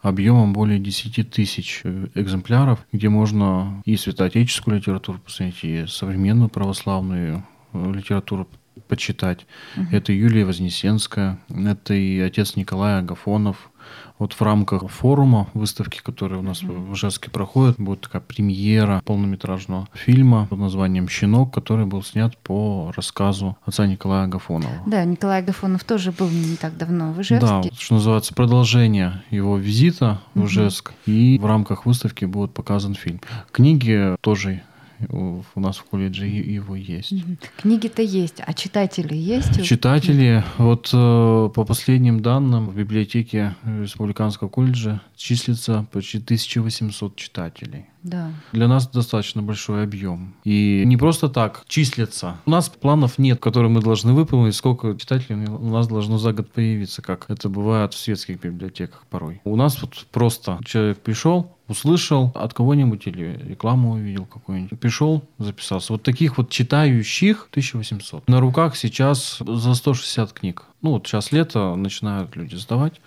объемом 0.01 0.55
более 0.55 0.79
10 0.79 1.31
тысяч 1.31 1.81
э, 1.85 2.07
экземпляров, 2.15 2.79
где 2.93 3.09
можно 3.09 3.83
и 3.85 3.97
святоотеческую 3.97 4.77
литературу 4.77 5.19
посмотреть, 5.19 5.65
и 5.65 5.87
современную 5.87 6.49
православную 6.49 7.45
э, 7.73 7.93
литературу 7.93 8.49
почитать. 8.87 9.45
Угу. 9.77 9.87
Это 9.91 10.13
Юлия 10.13 10.45
Вознесенская, 10.45 11.41
это 11.49 11.95
и 11.95 12.21
отец 12.21 12.57
Николай 12.57 13.01
Агафонов, 13.01 13.71
вот 14.19 14.33
в 14.33 14.43
рамках 14.43 14.89
форума 14.89 15.49
выставки, 15.55 16.01
которая 16.03 16.41
у 16.41 16.43
нас 16.43 16.63
в 16.63 16.95
Ижевске 16.95 17.31
проходит, 17.31 17.77
будет 17.79 18.03
такая 18.03 18.23
премьера 18.23 19.03
полнометражного 19.05 19.89
фильма 19.93 20.47
под 20.51 20.59
названием 20.59 21.09
«Щенок», 21.09 21.53
который 21.53 21.87
был 21.87 22.03
снят 22.03 22.37
по 22.39 22.93
рассказу 22.97 23.57
отца 23.65 23.87
Николая 23.87 24.25
Агафонова. 24.25 24.83
Да, 24.87 25.05
Николай 25.05 25.41
Агафонов 25.41 25.85
тоже 25.85 26.13
был 26.13 26.29
не 26.29 26.57
так 26.57 26.77
давно 26.77 27.13
в 27.13 27.21
Ижевске. 27.21 27.71
Да, 27.71 27.77
что 27.79 27.95
называется, 27.95 28.35
продолжение 28.35 29.23
его 29.31 29.57
визита 29.57 30.21
в 30.35 30.47
Ижевск. 30.47 30.93
И 31.07 31.39
в 31.41 31.47
рамках 31.47 31.87
выставки 31.87 32.25
будет 32.25 32.53
показан 32.53 32.95
фильм. 32.95 33.21
Книги 33.53 34.17
тоже 34.21 34.63
у 35.09 35.61
нас 35.61 35.77
в 35.77 35.85
колледже 35.85 36.27
его 36.27 36.77
есть. 36.77 37.15
Книги-то 37.57 38.03
есть, 38.03 38.41
а 38.45 38.53
читатели 38.53 39.15
есть? 39.15 39.63
Читатели, 39.65 40.45
вот 40.59 40.91
э, 40.93 41.51
по 41.55 41.65
последним 41.65 42.21
данным, 42.21 42.69
в 42.69 42.77
библиотеке 42.77 43.57
Республиканского 43.65 44.49
колледжа 44.49 45.01
числится 45.17 45.87
почти 45.93 46.19
1800 46.19 47.17
читателей. 47.17 47.87
Да. 48.03 48.33
Для 48.53 48.69
нас 48.69 48.89
достаточно 48.89 49.43
большой 49.43 49.83
объем. 49.83 50.35
И 50.45 50.83
не 50.87 50.97
просто 50.97 51.29
так 51.29 51.65
числится. 51.67 52.37
У 52.47 52.51
нас 52.51 52.69
планов 52.69 53.19
нет, 53.19 53.41
которые 53.41 53.71
мы 53.71 53.81
должны 53.81 54.13
выполнить, 54.13 54.55
сколько 54.55 54.97
читателей 54.97 55.47
у 55.47 55.69
нас 55.69 55.89
должно 55.89 56.19
за 56.19 56.33
год 56.33 56.51
появиться, 56.53 57.03
как 57.03 57.27
это 57.29 57.49
бывает 57.49 57.95
в 57.95 57.99
светских 57.99 58.41
библиотеках 58.41 59.05
порой. 59.11 59.41
У 59.45 59.57
нас 59.57 59.81
вот 59.83 60.07
просто 60.13 60.59
человек 60.65 60.99
пришел, 60.99 61.58
услышал 61.69 62.33
от 62.35 62.55
кого-нибудь 62.55 63.07
или 63.07 63.39
рекламу 63.47 63.93
увидел 63.93 64.25
какую-нибудь, 64.25 64.81
пришел, 64.81 65.23
записался. 65.39 65.93
Вот 65.93 66.03
таких 66.03 66.39
вот 66.39 66.51
читающих 66.51 67.47
1800. 67.51 68.29
На 68.29 68.41
руках 68.41 68.77
сейчас 68.77 69.39
за 69.39 69.75
160 69.75 70.33
книг. 70.33 70.65
Ну 70.83 70.93
вот 70.93 71.07
сейчас 71.07 71.31
лето, 71.31 71.77
начинают 71.77 72.35
люди 72.37 72.57
сдавать. 72.57 73.01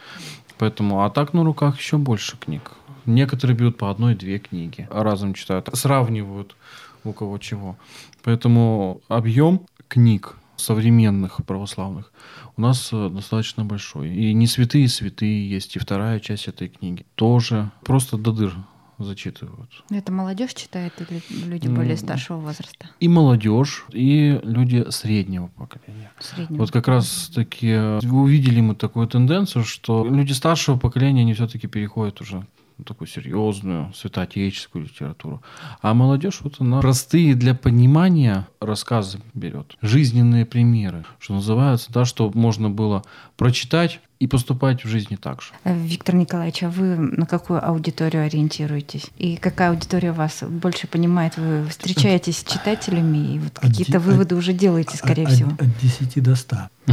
Поэтому, 0.57 1.03
а 1.03 1.09
так 1.09 1.33
на 1.33 1.43
руках 1.43 1.79
еще 1.79 1.97
больше 1.97 2.37
книг. 2.37 2.73
Некоторые 3.07 3.57
берут 3.57 3.77
по 3.79 3.89
одной-две 3.89 4.37
книги, 4.37 4.87
разом 4.91 5.33
читают, 5.33 5.69
сравнивают 5.73 6.55
у 7.03 7.13
кого 7.13 7.39
чего. 7.39 7.77
Поэтому 8.23 9.01
объем 9.07 9.61
книг 9.87 10.35
современных 10.61 11.45
православных 11.45 12.11
у 12.57 12.61
нас 12.61 12.89
э, 12.91 13.09
достаточно 13.09 13.65
большой. 13.65 14.09
И 14.09 14.33
не 14.33 14.47
святые 14.47 14.87
святые 14.87 15.49
есть, 15.49 15.75
и 15.75 15.79
вторая 15.79 16.19
часть 16.19 16.47
этой 16.47 16.69
книги 16.69 17.05
тоже 17.15 17.71
просто 17.83 18.17
до 18.17 18.31
дыр 18.31 18.55
зачитывают. 19.03 19.83
Это 19.89 20.11
молодежь 20.11 20.53
читает 20.53 20.93
или 20.99 21.21
люди 21.45 21.67
более 21.67 21.97
старшего 21.97 22.37
возраста? 22.37 22.89
И 22.99 23.07
молодежь, 23.07 23.85
и 23.91 24.39
люди 24.43 24.85
среднего 24.89 25.47
поколения. 25.47 26.11
Среднего. 26.19 26.59
Вот 26.59 26.71
как 26.71 26.87
раз 26.87 27.31
таки 27.33 27.69
э, 27.69 27.99
увидели 27.99 28.61
мы 28.61 28.75
такую 28.75 29.07
тенденцию, 29.07 29.63
что 29.63 30.05
люди 30.05 30.33
старшего 30.33 30.77
поколения, 30.77 31.21
они 31.21 31.33
все-таки 31.33 31.67
переходят 31.67 32.21
уже 32.21 32.45
такую 32.85 33.07
серьезную 33.07 33.93
святоотеческую 33.93 34.85
литературу. 34.85 35.41
А 35.81 35.93
молодежь 35.93 36.39
вот 36.41 36.55
она 36.59 36.81
простые 36.81 37.35
для 37.35 37.53
понимания 37.53 38.47
рассказы 38.59 39.19
берет, 39.33 39.75
жизненные 39.81 40.45
примеры, 40.45 41.05
что 41.19 41.35
называется, 41.35 41.91
да, 41.91 42.05
что 42.05 42.31
можно 42.33 42.69
было 42.69 43.03
прочитать 43.41 43.99
и 44.19 44.27
поступать 44.27 44.85
в 44.85 44.87
жизни 44.87 45.15
так 45.15 45.41
же. 45.41 45.49
Виктор 45.65 46.13
Николаевич, 46.13 46.61
а 46.61 46.69
вы 46.69 46.95
на 46.95 47.25
какую 47.25 47.67
аудиторию 47.67 48.23
ориентируетесь? 48.23 49.07
И 49.17 49.35
какая 49.35 49.71
аудитория 49.71 50.11
вас 50.11 50.43
больше 50.47 50.85
понимает? 50.85 51.37
Вы 51.37 51.65
встречаетесь 51.67 52.37
с 52.37 52.43
читателями 52.43 53.33
и 53.33 53.39
вот 53.39 53.57
какие-то 53.57 53.99
выводы 53.99 54.35
уже 54.35 54.53
делаете, 54.53 54.95
скорее 54.95 55.25
от, 55.25 55.31
всего? 55.31 55.51
От 55.53 55.75
10 55.81 56.21
до 56.21 56.35
100. 56.35 56.55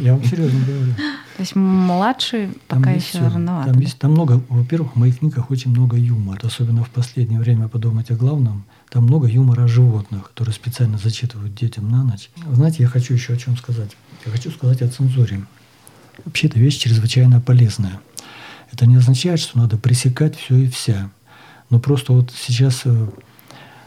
Я 0.00 0.14
вам 0.14 0.22
серьезно 0.22 0.64
говорю. 0.64 0.94
То 0.94 1.40
есть 1.40 1.56
младший 1.56 2.50
пока 2.68 2.92
еще 2.92 3.18
рановато. 3.26 3.72
Там, 3.72 3.80
есть, 3.80 3.98
там 3.98 4.12
много, 4.12 4.40
во-первых, 4.48 4.92
в 4.92 4.96
моих 5.00 5.18
книгах 5.18 5.50
очень 5.50 5.72
много 5.72 5.96
юмора, 5.96 6.38
особенно 6.44 6.84
в 6.84 6.90
последнее 6.90 7.40
время 7.40 7.66
подумать 7.66 8.08
о 8.12 8.14
главном. 8.14 8.66
Там 8.88 9.02
много 9.02 9.26
юмора 9.26 9.64
о 9.64 9.68
животных, 9.68 10.28
которые 10.28 10.54
специально 10.54 10.96
зачитывают 10.96 11.56
детям 11.56 11.90
на 11.90 12.04
ночь. 12.04 12.30
Знаете, 12.52 12.84
я 12.84 12.88
хочу 12.88 13.14
еще 13.14 13.32
о 13.32 13.36
чем 13.36 13.56
сказать. 13.56 13.96
Я 14.26 14.32
хочу 14.32 14.50
сказать 14.50 14.82
о 14.82 14.88
цензуре. 14.88 15.44
Вообще 16.24 16.48
это 16.48 16.58
вещь 16.58 16.78
чрезвычайно 16.78 17.40
полезная. 17.40 18.00
Это 18.72 18.86
не 18.86 18.96
означает, 18.96 19.40
что 19.40 19.58
надо 19.58 19.76
пресекать 19.76 20.36
все 20.36 20.56
и 20.56 20.68
вся. 20.68 21.10
Но 21.70 21.80
просто 21.80 22.12
вот 22.12 22.32
сейчас 22.36 22.82
э, 22.84 23.08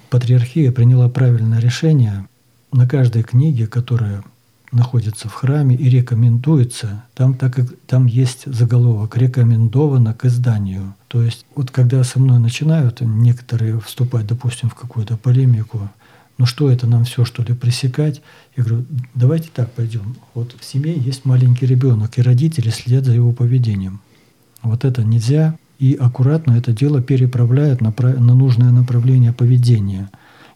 патриархия 0.09 0.71
приняла 0.71 1.09
правильное 1.09 1.59
решение 1.59 2.27
на 2.71 2.87
каждой 2.87 3.23
книге, 3.23 3.67
которая 3.67 4.23
находится 4.71 5.29
в 5.29 5.33
храме 5.33 5.75
и 5.75 5.89
рекомендуется, 5.89 7.03
там, 7.13 7.35
так 7.35 7.53
как 7.53 7.67
там 7.85 8.07
есть 8.07 8.51
заголовок 8.51 9.15
«рекомендовано 9.15 10.13
к 10.13 10.25
изданию». 10.25 10.95
То 11.07 11.21
есть 11.21 11.45
вот 11.55 11.69
когда 11.69 12.03
со 12.03 12.19
мной 12.19 12.39
начинают 12.39 13.01
некоторые 13.01 13.79
вступать, 13.79 14.25
допустим, 14.25 14.69
в 14.69 14.75
какую-то 14.75 15.15
полемику, 15.15 15.89
ну 16.37 16.45
что 16.45 16.69
это 16.69 16.87
нам 16.87 17.05
все, 17.05 17.25
что 17.25 17.43
ли, 17.43 17.53
пресекать? 17.53 18.21
Я 18.55 18.63
говорю, 18.63 18.85
давайте 19.13 19.49
так 19.53 19.71
пойдем. 19.71 20.15
Вот 20.33 20.55
в 20.59 20.65
семье 20.65 20.95
есть 20.97 21.25
маленький 21.25 21.65
ребенок, 21.65 22.17
и 22.17 22.21
родители 22.21 22.69
следят 22.69 23.05
за 23.05 23.13
его 23.13 23.31
поведением. 23.31 24.01
Вот 24.61 24.85
это 24.85 25.03
нельзя. 25.03 25.57
и 25.79 25.95
аккуратно 25.95 26.53
это 26.53 26.71
дело 26.71 27.01
переправляют 27.01 27.81
на, 27.81 27.93
на 27.99 28.35
нужное 28.35 28.71
направление 28.71 29.33
поведения 29.33 30.09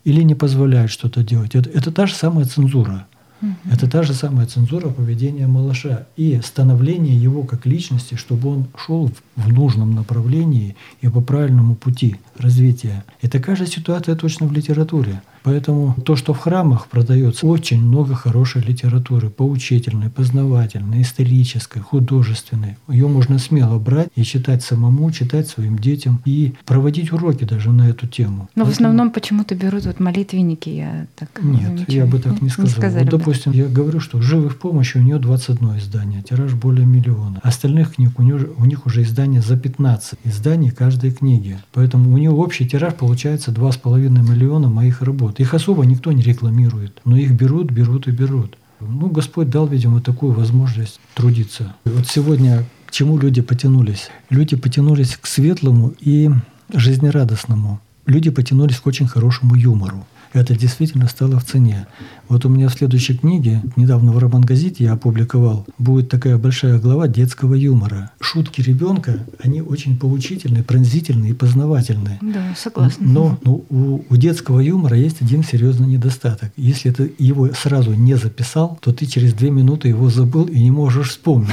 или 0.04 0.22
не 0.22 0.36
позволяют 0.36 0.90
что-то 0.90 1.24
делать. 1.24 1.54
Это, 1.54 1.70
это 1.70 1.92
та 1.92 2.08
же 2.08 2.16
самая 2.16 2.46
цензура. 2.46 3.08
Угу. 3.42 3.52
Это 3.72 3.90
та 3.90 4.04
же 4.04 4.14
самая 4.14 4.48
цензура 4.48 4.90
поведения 4.90 5.48
малыша 5.48 6.08
и 6.16 6.40
становление 6.44 7.16
его 7.16 7.44
как 7.44 7.66
личности, 7.66 8.16
чтобы 8.16 8.50
он 8.50 8.68
шел 8.78 9.12
в 9.36 9.54
нужном 9.54 9.94
направлении 9.96 10.76
и 11.02 11.10
по 11.10 11.22
правильному 11.22 11.76
пути 11.76 12.16
развития. 12.38 13.04
И 13.22 13.28
такая 13.28 13.56
же 13.56 13.68
ситуация 13.68 14.16
точно 14.16 14.48
в 14.48 14.54
литературе. 14.54 15.22
Поэтому 15.48 15.96
то, 16.04 16.18
что 16.18 16.34
в 16.34 16.40
храмах 16.40 16.88
продается, 16.88 17.48
очень 17.48 17.82
много 17.82 18.16
хорошей 18.16 18.62
литературы, 18.62 19.30
поучительной, 19.30 20.10
познавательной, 20.10 21.04
исторической, 21.04 21.80
художественной. 21.80 22.76
Ее 22.90 23.08
можно 23.08 23.40
смело 23.40 23.80
брать 23.80 24.10
и 24.16 24.24
читать 24.24 24.62
самому, 24.62 25.10
читать 25.12 25.48
своим 25.48 25.80
детям 25.80 26.22
и 26.26 26.54
проводить 26.66 27.14
уроки 27.14 27.46
даже 27.46 27.72
на 27.72 27.88
эту 27.88 28.08
тему. 28.08 28.50
Но 28.56 28.66
Поэтому... 28.66 28.66
в 28.66 28.72
основном 28.72 29.12
почему-то 29.12 29.56
берут 29.56 29.86
вот 29.86 30.02
молитвенники, 30.02 30.68
я 30.68 31.08
так 31.16 31.30
Нет, 31.42 31.62
замечаю. 31.62 31.98
я 31.98 32.06
бы 32.06 32.20
так 32.20 32.42
не 32.42 32.50
сказал. 32.50 32.68
Не 32.68 32.72
сказали, 32.74 33.04
вот, 33.06 33.12
допустим, 33.12 33.54
да. 33.54 33.60
я 33.60 33.68
говорю, 33.70 34.02
что 34.02 34.22
«Живы 34.22 34.50
в 34.50 34.58
помощи» 34.58 34.98
у 34.98 35.02
нее 35.02 35.18
21 35.18 35.78
издание, 35.78 36.24
тираж 36.24 36.56
более 36.56 36.86
миллиона. 36.86 37.40
Остальных 37.42 37.96
книг 37.96 38.20
у, 38.20 38.24
нее, 38.24 38.50
у 38.58 38.66
них 38.66 38.86
уже 38.86 39.04
издание 39.04 39.40
за 39.40 39.56
15 39.56 40.20
изданий 40.26 40.72
каждой 40.72 41.12
книги. 41.12 41.58
Поэтому 41.72 42.14
у 42.14 42.18
нее 42.18 42.32
общий 42.32 42.68
тираж 42.68 42.96
получается 42.96 43.52
2,5 43.52 44.10
миллиона 44.10 44.68
моих 44.68 45.02
работ. 45.02 45.37
Их 45.38 45.54
особо 45.54 45.86
никто 45.86 46.12
не 46.12 46.24
рекламирует, 46.24 47.00
но 47.06 47.16
их 47.16 47.32
берут, 47.32 47.72
берут 47.72 48.08
и 48.08 48.12
берут. 48.12 48.58
Ну, 48.80 49.10
Господь 49.10 49.50
дал, 49.50 49.68
видимо, 49.68 50.02
такую 50.02 50.34
возможность 50.34 51.00
трудиться. 51.16 51.76
И 51.86 51.90
вот 51.90 52.08
сегодня 52.08 52.66
к 52.86 52.92
чему 52.92 53.18
люди 53.18 53.42
потянулись? 53.42 54.10
Люди 54.30 54.56
потянулись 54.56 55.16
к 55.16 55.26
светлому 55.28 55.94
и 56.00 56.30
жизнерадостному. 56.74 57.80
Люди 58.06 58.30
потянулись 58.30 58.78
к 58.78 58.88
очень 58.88 59.08
хорошему 59.08 59.56
юмору 59.56 60.06
это 60.40 60.56
действительно 60.56 61.08
стало 61.08 61.40
в 61.40 61.46
цене. 61.46 61.88
Вот 62.28 62.46
у 62.46 62.50
меня 62.50 62.68
в 62.68 62.74
следующей 62.74 63.18
книге, 63.18 63.62
недавно 63.76 64.12
в 64.12 64.18
Романгазите 64.18 64.84
я 64.84 64.94
опубликовал, 64.94 65.66
будет 65.78 66.10
такая 66.10 66.38
большая 66.38 66.80
глава 66.80 67.08
детского 67.08 67.54
юмора. 67.54 68.12
Шутки 68.20 68.62
ребенка, 68.62 69.26
они 69.40 69.62
очень 69.62 69.98
поучительные, 69.98 70.64
пронзительные 70.64 71.32
и 71.32 71.34
познавательные. 71.34 72.20
Да, 72.22 72.54
согласна. 72.58 73.06
Но, 73.08 73.40
но 73.44 73.54
у, 73.70 74.04
у 74.10 74.16
детского 74.16 74.60
юмора 74.60 74.98
есть 74.98 75.22
один 75.22 75.44
серьезный 75.44 75.88
недостаток. 75.88 76.52
Если 76.58 76.92
ты 76.92 77.14
его 77.18 77.50
сразу 77.54 77.94
не 77.94 78.16
записал, 78.16 78.78
то 78.82 78.92
ты 78.92 79.06
через 79.06 79.34
две 79.34 79.50
минуты 79.50 79.88
его 79.88 80.10
забыл 80.10 80.46
и 80.46 80.62
не 80.62 80.72
можешь 80.72 81.10
вспомнить. 81.10 81.50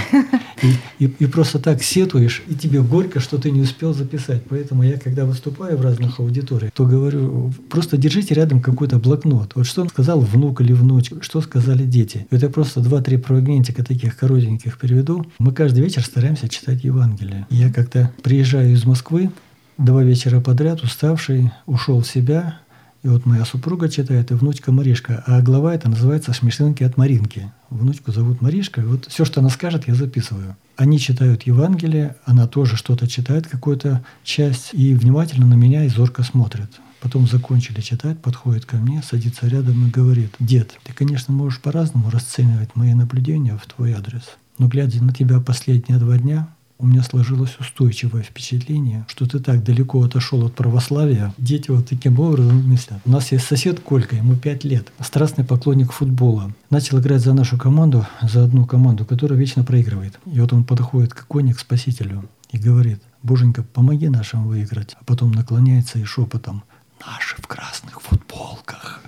И, 0.62 1.04
и, 1.04 1.14
и 1.18 1.26
просто 1.26 1.58
так 1.58 1.82
сетуешь, 1.82 2.42
и 2.48 2.54
тебе 2.54 2.82
горько, 2.82 3.20
что 3.20 3.38
ты 3.38 3.50
не 3.50 3.62
успел 3.62 3.92
записать. 3.92 4.42
Поэтому 4.48 4.82
я, 4.82 4.98
когда 4.98 5.24
выступаю 5.24 5.76
в 5.76 5.80
разных 5.80 6.20
аудиториях, 6.20 6.72
то 6.72 6.86
говорю, 6.86 7.52
просто 7.68 7.96
держите 7.96 8.34
рядом 8.34 8.60
какой-то 8.60 8.98
блокнот. 8.98 9.52
Вот 9.54 9.66
что 9.66 9.88
сказал 9.88 10.20
внук 10.20 10.60
или 10.60 10.72
внучка, 10.72 11.22
что 11.22 11.40
сказали 11.40 11.84
дети. 11.84 12.26
Это 12.30 12.48
просто 12.48 12.80
два-три 12.80 13.16
фрагментика 13.16 13.84
таких 13.84 14.16
коротеньких 14.16 14.78
переведу. 14.78 15.26
Мы 15.38 15.52
каждый 15.52 15.82
вечер 15.82 16.02
стараемся 16.04 16.48
читать 16.48 16.84
Евангелие. 16.84 17.46
Я 17.50 17.72
как-то 17.72 18.12
приезжаю 18.22 18.72
из 18.72 18.84
Москвы, 18.84 19.30
два 19.78 20.02
вечера 20.02 20.40
подряд, 20.40 20.82
уставший, 20.82 21.50
ушел 21.66 22.00
в 22.00 22.06
себя, 22.06 22.60
и 23.04 23.08
вот 23.08 23.26
моя 23.26 23.44
супруга 23.44 23.90
читает, 23.90 24.30
и 24.30 24.34
внучка 24.34 24.72
Маришка. 24.72 25.22
А 25.26 25.42
глава 25.42 25.74
это 25.74 25.90
называется 25.90 26.32
«Смешинки 26.32 26.82
от 26.84 26.96
Маринки». 26.96 27.52
Внучку 27.68 28.12
зовут 28.12 28.40
Маришка. 28.40 28.80
И 28.80 28.84
вот 28.84 29.04
все, 29.04 29.26
что 29.26 29.40
она 29.40 29.50
скажет, 29.50 29.86
я 29.86 29.94
записываю. 29.94 30.56
Они 30.76 30.98
читают 30.98 31.42
Евангелие, 31.42 32.16
она 32.24 32.46
тоже 32.46 32.76
что-то 32.76 33.06
читает, 33.06 33.46
какую-то 33.46 34.02
часть, 34.22 34.70
и 34.72 34.94
внимательно 34.94 35.44
на 35.44 35.52
меня 35.52 35.84
и 35.84 35.88
зорко 35.88 36.22
смотрит. 36.22 36.70
Потом 37.02 37.26
закончили 37.28 37.82
читать, 37.82 38.18
подходит 38.22 38.64
ко 38.64 38.76
мне, 38.76 39.02
садится 39.02 39.48
рядом 39.48 39.86
и 39.86 39.90
говорит, 39.90 40.34
«Дед, 40.38 40.78
ты, 40.82 40.94
конечно, 40.94 41.34
можешь 41.34 41.60
по-разному 41.60 42.08
расценивать 42.08 42.74
мои 42.74 42.94
наблюдения 42.94 43.58
в 43.62 43.66
твой 43.66 43.92
адрес, 43.92 44.22
но 44.56 44.66
глядя 44.66 45.04
на 45.04 45.12
тебя 45.12 45.40
последние 45.40 45.98
два 45.98 46.16
дня, 46.16 46.48
у 46.84 46.86
меня 46.86 47.02
сложилось 47.02 47.56
устойчивое 47.58 48.22
впечатление, 48.22 49.06
что 49.08 49.26
ты 49.26 49.38
так 49.38 49.64
далеко 49.64 50.02
отошел 50.02 50.44
от 50.44 50.54
православия. 50.54 51.32
Дети 51.38 51.70
вот 51.70 51.88
таким 51.88 52.20
образом 52.20 52.68
мыслят. 52.68 52.98
У 53.06 53.10
нас 53.10 53.32
есть 53.32 53.46
сосед 53.46 53.80
Колька, 53.80 54.16
ему 54.16 54.36
5 54.36 54.64
лет, 54.64 54.92
страстный 55.00 55.44
поклонник 55.44 55.92
футбола. 55.92 56.52
Начал 56.68 57.00
играть 57.00 57.22
за 57.22 57.32
нашу 57.32 57.56
команду, 57.56 58.06
за 58.20 58.44
одну 58.44 58.66
команду, 58.66 59.06
которая 59.06 59.38
вечно 59.38 59.64
проигрывает. 59.64 60.18
И 60.30 60.38
вот 60.38 60.52
он 60.52 60.64
подходит 60.64 61.14
к 61.14 61.22
иконе, 61.22 61.54
к 61.54 61.58
спасителю 61.58 62.28
и 62.50 62.58
говорит, 62.58 63.00
«Боженька, 63.22 63.62
помоги 63.62 64.10
нашим 64.10 64.46
выиграть». 64.46 64.94
А 65.00 65.04
потом 65.04 65.32
наклоняется 65.32 65.98
и 65.98 66.04
шепотом– 66.04 66.64
наши 67.06 67.36
в 67.40 67.46
красных 67.46 68.02
футболках. 68.02 69.00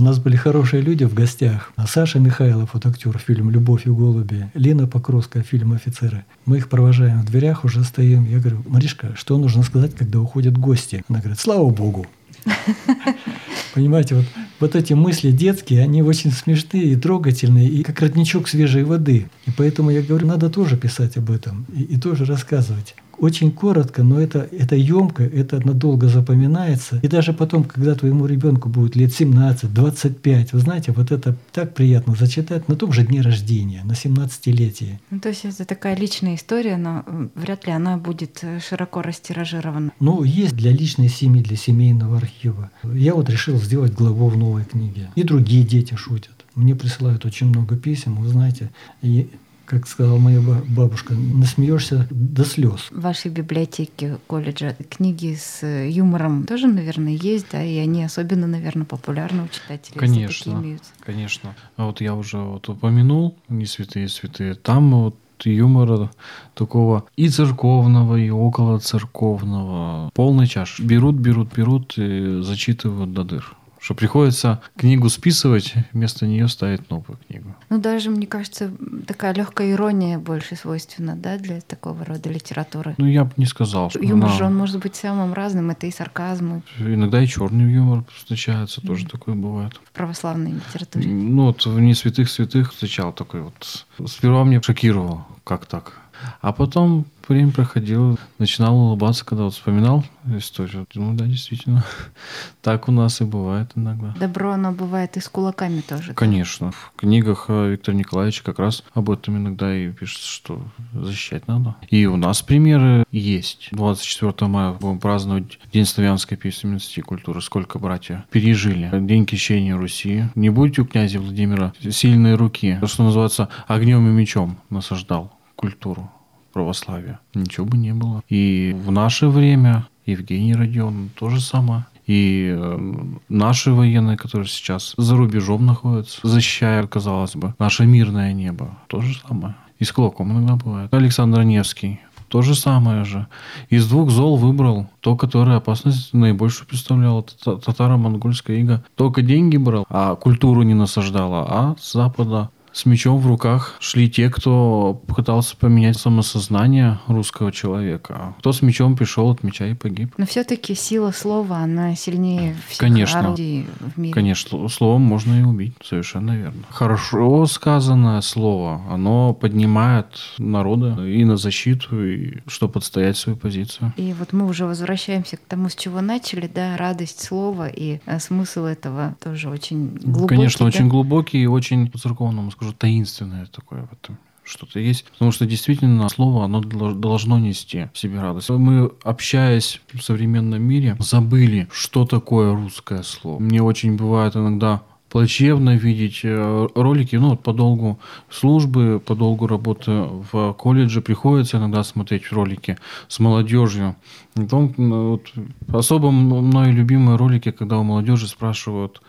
У 0.00 0.02
нас 0.02 0.18
были 0.18 0.34
хорошие 0.34 0.80
люди 0.80 1.04
в 1.04 1.12
гостях. 1.12 1.72
Саша 1.86 2.20
Михайлов, 2.20 2.70
вот 2.72 2.86
актер, 2.86 3.18
фильм 3.18 3.50
«Любовь 3.50 3.86
и 3.86 3.90
голуби», 3.90 4.50
Лена 4.54 4.86
Покровская, 4.86 5.42
фильм 5.42 5.74
«Офицеры». 5.74 6.24
Мы 6.46 6.56
их 6.56 6.70
провожаем 6.70 7.20
в 7.20 7.26
дверях, 7.26 7.66
уже 7.66 7.84
стоим. 7.84 8.24
Я 8.24 8.38
говорю, 8.38 8.62
Маришка, 8.66 9.14
что 9.14 9.36
нужно 9.36 9.62
сказать, 9.62 9.94
когда 9.94 10.18
уходят 10.18 10.56
гости? 10.56 11.04
Она 11.10 11.18
говорит, 11.18 11.38
слава 11.38 11.68
богу. 11.68 12.06
Понимаете, 13.74 14.14
вот, 14.14 14.24
вот 14.58 14.74
эти 14.74 14.94
мысли 14.94 15.32
детские, 15.32 15.82
они 15.82 16.00
очень 16.02 16.32
смешные 16.32 16.92
и 16.92 16.96
трогательные, 16.96 17.68
и 17.68 17.82
как 17.82 18.00
родничок 18.00 18.48
свежей 18.48 18.84
воды. 18.84 19.28
И 19.44 19.50
поэтому 19.50 19.90
я 19.90 20.00
говорю, 20.00 20.26
надо 20.26 20.48
тоже 20.48 20.78
писать 20.78 21.18
об 21.18 21.30
этом 21.30 21.66
и, 21.74 21.82
и 21.82 21.98
тоже 21.98 22.24
рассказывать 22.24 22.94
очень 23.20 23.52
коротко, 23.52 24.02
но 24.02 24.20
это, 24.20 24.48
это 24.50 24.74
емко, 24.76 25.22
это 25.22 25.64
надолго 25.66 26.08
запоминается. 26.08 26.98
И 27.02 27.08
даже 27.08 27.32
потом, 27.32 27.64
когда 27.64 27.94
твоему 27.94 28.26
ребенку 28.26 28.68
будет 28.68 28.96
лет 28.96 29.12
17, 29.12 29.72
25, 29.72 30.52
вы 30.52 30.58
знаете, 30.58 30.92
вот 30.92 31.12
это 31.12 31.36
так 31.52 31.74
приятно 31.74 32.14
зачитать 32.14 32.68
на 32.68 32.76
том 32.76 32.92
же 32.92 33.04
дне 33.04 33.20
рождения, 33.20 33.82
на 33.84 33.92
17-летие. 33.92 34.98
Ну, 35.10 35.20
то 35.20 35.28
есть 35.28 35.44
это 35.44 35.64
такая 35.64 35.96
личная 35.96 36.34
история, 36.34 36.76
но 36.76 37.04
вряд 37.34 37.66
ли 37.66 37.72
она 37.72 37.96
будет 37.96 38.40
э, 38.42 38.60
широко 38.60 39.02
растиражирована. 39.02 39.92
Ну, 40.00 40.22
есть 40.22 40.56
для 40.56 40.72
личной 40.72 41.08
семьи, 41.08 41.42
для 41.42 41.56
семейного 41.56 42.16
архива. 42.16 42.70
Я 42.82 43.14
вот 43.14 43.28
решил 43.28 43.58
сделать 43.58 43.92
главу 43.92 44.28
в 44.28 44.36
новой 44.36 44.64
книге. 44.64 45.10
И 45.14 45.22
другие 45.22 45.64
дети 45.64 45.94
шутят. 45.94 46.34
Мне 46.54 46.74
присылают 46.74 47.24
очень 47.24 47.48
много 47.48 47.76
писем, 47.76 48.16
вы 48.16 48.28
знаете. 48.28 48.70
И 49.02 49.28
как 49.70 49.86
сказала 49.86 50.18
моя 50.18 50.40
бабушка, 50.40 51.14
насмеешься 51.14 52.08
до 52.10 52.44
слез. 52.44 52.88
В 52.90 53.00
вашей 53.00 53.30
библиотеке 53.30 54.18
колледжа 54.26 54.74
книги 54.88 55.36
с 55.38 55.64
юмором 55.64 56.44
тоже, 56.44 56.66
наверное, 56.66 57.12
есть, 57.12 57.46
да, 57.52 57.62
и 57.62 57.78
они 57.78 58.02
особенно, 58.02 58.48
наверное, 58.48 58.84
популярны 58.84 59.44
у 59.44 59.48
читателей. 59.48 59.96
Конечно, 59.96 60.76
конечно. 61.06 61.54
А 61.76 61.86
вот 61.86 62.00
я 62.00 62.16
уже 62.16 62.38
вот 62.38 62.68
упомянул 62.68 63.36
«Не 63.48 63.64
святые 63.64 64.08
святые», 64.08 64.54
там 64.54 64.90
вот 64.90 65.16
юмора 65.44 66.10
такого 66.54 67.04
и 67.16 67.28
церковного, 67.28 68.16
и 68.16 68.28
около 68.28 68.80
церковного. 68.80 70.10
Полный 70.14 70.48
чаш. 70.48 70.80
Берут, 70.80 71.14
берут, 71.14 71.54
берут 71.54 71.96
и 71.96 72.42
зачитывают 72.42 73.12
до 73.12 73.22
дыр 73.24 73.56
что 73.80 73.94
приходится 73.94 74.60
книгу 74.76 75.08
списывать, 75.08 75.74
вместо 75.92 76.26
нее 76.26 76.48
ставить 76.48 76.90
новую 76.90 77.18
книгу. 77.26 77.54
Ну, 77.70 77.78
даже, 77.78 78.10
мне 78.10 78.26
кажется, 78.26 78.70
такая 79.06 79.32
легкая 79.34 79.72
ирония 79.72 80.18
больше 80.18 80.54
свойственна, 80.54 81.16
да, 81.16 81.38
для 81.38 81.60
такого 81.62 82.04
рода 82.04 82.28
литературы. 82.28 82.94
Ну, 82.98 83.06
я 83.06 83.24
бы 83.24 83.32
не 83.36 83.46
сказал, 83.46 83.90
что 83.90 83.98
Юмор 83.98 84.28
она... 84.28 84.38
же, 84.38 84.44
он 84.44 84.56
может 84.56 84.78
быть 84.80 84.96
самым 84.96 85.32
разным, 85.32 85.70
это 85.70 85.86
и 85.86 85.90
сарказм. 85.90 86.62
И... 86.78 86.82
Иногда 86.82 87.22
и 87.22 87.26
черный 87.26 87.72
юмор 87.72 88.04
встречается, 88.14 88.80
mm. 88.80 88.86
тоже 88.86 89.06
такое 89.06 89.34
бывает. 89.34 89.72
В 89.84 89.92
православной 89.92 90.52
литературе. 90.52 91.08
Ну, 91.08 91.46
вот 91.46 91.64
в 91.64 91.80
«Не 91.80 91.94
святых 91.94 92.30
святых» 92.30 92.72
встречал 92.72 93.12
такой 93.12 93.40
вот. 93.40 93.86
Сперва 94.06 94.44
мне 94.44 94.60
шокировало, 94.60 95.26
как 95.44 95.64
так. 95.66 95.94
А 96.40 96.52
потом 96.52 97.06
время 97.30 97.52
проходило, 97.52 98.16
начинал 98.38 98.76
улыбаться, 98.76 99.24
когда 99.24 99.44
вот 99.44 99.54
вспоминал 99.54 100.04
историю. 100.36 100.86
Ну 100.94 101.14
да, 101.14 101.26
действительно, 101.26 101.84
так 102.62 102.88
у 102.88 102.92
нас 102.92 103.20
и 103.20 103.24
бывает 103.24 103.70
иногда. 103.76 104.14
Добро, 104.18 104.52
оно 104.52 104.72
бывает 104.72 105.16
и 105.16 105.20
с 105.20 105.28
кулаками 105.28 105.80
тоже. 105.80 106.12
Конечно. 106.14 106.72
В 106.72 106.92
книгах 106.96 107.46
э, 107.48 107.70
Виктора 107.70 107.96
Николаевича 107.96 108.42
как 108.44 108.58
раз 108.58 108.82
об 108.94 109.10
этом 109.10 109.36
иногда 109.38 109.74
и 109.74 109.90
пишется, 109.92 110.28
что 110.28 110.60
защищать 110.92 111.46
надо. 111.46 111.76
И 111.88 112.04
у 112.06 112.16
нас 112.16 112.42
примеры 112.42 113.04
есть. 113.12 113.68
24 113.72 114.48
мая 114.48 114.72
будем 114.72 114.98
праздновать 114.98 115.58
День 115.72 115.86
славянской 115.86 116.36
письменности 116.36 116.98
и 116.98 117.02
культуры. 117.02 117.40
Сколько 117.40 117.78
братья 117.78 118.24
пережили. 118.30 118.90
День 118.92 119.24
крещения 119.24 119.76
Руси. 119.76 120.24
Не 120.34 120.50
будете 120.50 120.82
у 120.82 120.84
князя 120.84 121.20
Владимира 121.20 121.72
сильные 121.80 122.34
руки. 122.34 122.76
То, 122.80 122.88
что 122.88 123.04
называется 123.04 123.48
огнем 123.68 124.08
и 124.08 124.10
мечом 124.10 124.58
насаждал 124.68 125.32
культуру 125.60 126.10
православия. 126.54 127.20
Ничего 127.34 127.66
бы 127.66 127.76
не 127.76 127.92
было. 127.92 128.22
И 128.30 128.74
в 128.86 128.90
наше 128.90 129.28
время 129.28 129.86
Евгений 130.06 130.54
Родион 130.54 131.10
то 131.14 131.28
же 131.28 131.40
самое. 131.40 131.84
И 132.06 132.50
э, 132.50 132.94
наши 133.28 133.70
военные, 133.72 134.16
которые 134.16 134.48
сейчас 134.48 134.94
за 134.96 135.16
рубежом 135.16 135.66
находятся, 135.66 136.26
защищая, 136.26 136.86
казалось 136.86 137.36
бы, 137.36 137.54
наше 137.58 137.84
мирное 137.84 138.32
небо, 138.32 138.78
то 138.86 139.02
же 139.02 139.20
самое. 139.28 139.54
И 139.78 139.84
с 139.84 139.92
Клоком 139.92 140.32
иногда 140.32 140.56
бывает. 140.56 140.94
Александр 140.94 141.42
Невский 141.42 142.00
то 142.28 142.42
же 142.42 142.54
самое 142.54 143.04
же. 143.04 143.26
Из 143.70 143.88
двух 143.88 144.10
зол 144.10 144.36
выбрал 144.36 144.86
то, 145.00 145.16
которое 145.16 145.56
опасность 145.56 146.14
наибольшую 146.14 146.68
представляло. 146.68 147.24
Татаро-монгольская 147.44 148.58
ига. 148.58 148.84
Только 148.94 149.20
деньги 149.22 149.56
брал, 149.56 149.84
а 149.88 150.14
культуру 150.14 150.62
не 150.62 150.74
насаждала, 150.74 151.44
а 151.48 151.76
с 151.80 151.92
запада 151.92 152.50
с 152.72 152.86
мечом 152.86 153.18
в 153.18 153.26
руках 153.26 153.76
шли 153.80 154.10
те, 154.10 154.30
кто 154.30 155.02
пытался 155.06 155.56
поменять 155.56 155.98
самосознание 155.98 157.00
русского 157.06 157.52
человека. 157.52 158.34
Кто 158.38 158.52
с 158.52 158.62
мечом 158.62 158.96
пришел 158.96 159.30
от 159.30 159.42
меча 159.42 159.66
и 159.66 159.74
погиб. 159.74 160.14
Но 160.16 160.26
все-таки 160.26 160.74
сила 160.74 161.10
слова, 161.10 161.58
она 161.58 161.94
сильнее 161.96 162.56
всех 162.68 162.78
Конечно. 162.78 163.20
орудий 163.20 163.66
в 163.80 163.98
мире. 163.98 164.14
Конечно, 164.14 164.68
словом 164.68 165.02
можно 165.02 165.40
и 165.40 165.42
убить, 165.42 165.74
совершенно 165.84 166.36
верно. 166.36 166.62
Хорошо 166.70 167.46
сказанное 167.46 168.20
слово, 168.20 168.82
оно 168.90 169.34
поднимает 169.34 170.06
народа 170.38 171.04
и 171.04 171.24
на 171.24 171.36
защиту, 171.36 172.04
и 172.04 172.38
чтобы 172.46 172.78
отстоять 172.78 173.16
свою 173.16 173.36
позицию. 173.36 173.92
И 173.96 174.12
вот 174.12 174.32
мы 174.32 174.46
уже 174.46 174.66
возвращаемся 174.66 175.36
к 175.36 175.40
тому, 175.40 175.68
с 175.68 175.74
чего 175.74 176.00
начали, 176.00 176.50
да, 176.52 176.76
радость 176.76 177.22
слова, 177.22 177.68
и 177.68 178.00
э, 178.06 178.18
смысл 178.20 178.64
этого 178.64 179.16
тоже 179.22 179.48
очень 179.48 179.88
глубокий. 179.96 180.34
Конечно, 180.36 180.64
да? 180.64 180.68
очень 180.68 180.88
глубокий 180.88 181.42
и 181.42 181.46
очень 181.46 181.90
по 181.90 181.98
церковному 181.98 182.50
скажу, 182.60 182.74
таинственное 182.74 183.46
такое 183.46 183.82
в 183.86 183.92
этом 183.92 184.18
что-то 184.44 184.80
есть. 184.80 185.04
Потому 185.04 185.32
что 185.32 185.46
действительно 185.46 186.08
слово, 186.08 186.44
оно 186.44 186.60
должно 186.60 187.38
нести 187.38 187.88
в 187.92 187.98
себе 187.98 188.20
радость. 188.20 188.50
Мы, 188.50 188.90
общаясь 189.02 189.80
в 189.92 190.00
современном 190.00 190.62
мире, 190.62 190.96
забыли, 190.98 191.68
что 191.72 192.04
такое 192.04 192.54
русское 192.54 193.02
слово. 193.02 193.38
Мне 193.38 193.62
очень 193.62 193.96
бывает 193.96 194.36
иногда 194.36 194.82
плачевно 195.08 195.76
видеть 195.76 196.20
э, 196.22 196.68
ролики, 196.74 197.16
ну, 197.16 197.36
по 197.36 197.52
долгу 197.52 197.98
службы, 198.28 199.00
по 199.04 199.14
долгу 199.14 199.46
работы 199.46 199.90
в 200.32 200.52
колледже 200.52 201.00
приходится 201.00 201.56
иногда 201.56 201.82
смотреть 201.82 202.30
ролики 202.30 202.76
с 203.08 203.18
молодежью. 203.18 203.96
Потом, 204.34 204.72
вот, 204.76 205.32
особо 205.72 206.10
мной 206.10 206.70
любимые 206.70 207.16
ролики, 207.16 207.50
когда 207.50 207.78
у 207.78 207.82
молодежи 207.82 208.28
спрашивают 208.28 209.02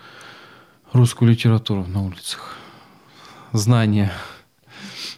русскую 0.92 1.30
литературу 1.30 1.86
на 1.88 2.04
улицах 2.04 2.58
знания. 3.52 4.12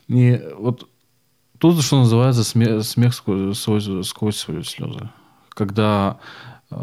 И 0.07 0.41
вот 0.57 0.89
тут, 1.59 1.81
что 1.83 1.99
называется, 1.99 2.43
смех, 2.43 2.83
смех 2.83 3.13
сквозь, 3.13 3.57
сквозь 4.07 4.37
свои 4.37 4.63
слезы. 4.63 5.09
Когда 5.49 6.19
э, 6.71 6.75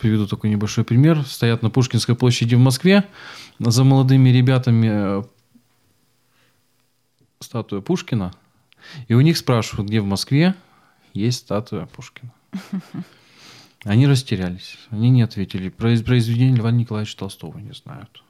приведу 0.00 0.26
такой 0.26 0.50
небольшой 0.50 0.84
пример. 0.84 1.24
Стоят 1.24 1.62
на 1.62 1.70
Пушкинской 1.70 2.16
площади 2.16 2.54
в 2.54 2.58
Москве 2.58 3.06
за 3.58 3.84
молодыми 3.84 4.30
ребятами 4.30 4.88
э, 4.90 5.22
статуя 7.38 7.80
Пушкина. 7.80 8.32
И 9.08 9.14
у 9.14 9.20
них 9.20 9.36
спрашивают, 9.36 9.88
где 9.88 10.00
в 10.00 10.06
Москве 10.06 10.54
есть 11.12 11.40
статуя 11.40 11.86
Пушкина. 11.86 12.32
Они 13.84 14.06
растерялись. 14.06 14.78
Они 14.90 15.10
не 15.10 15.22
ответили. 15.22 15.68
Произведение 15.68 16.56
Льва 16.56 16.70
Николаевича 16.70 17.18
Толстого 17.18 17.58
не 17.58 17.72
знают. 17.72 18.22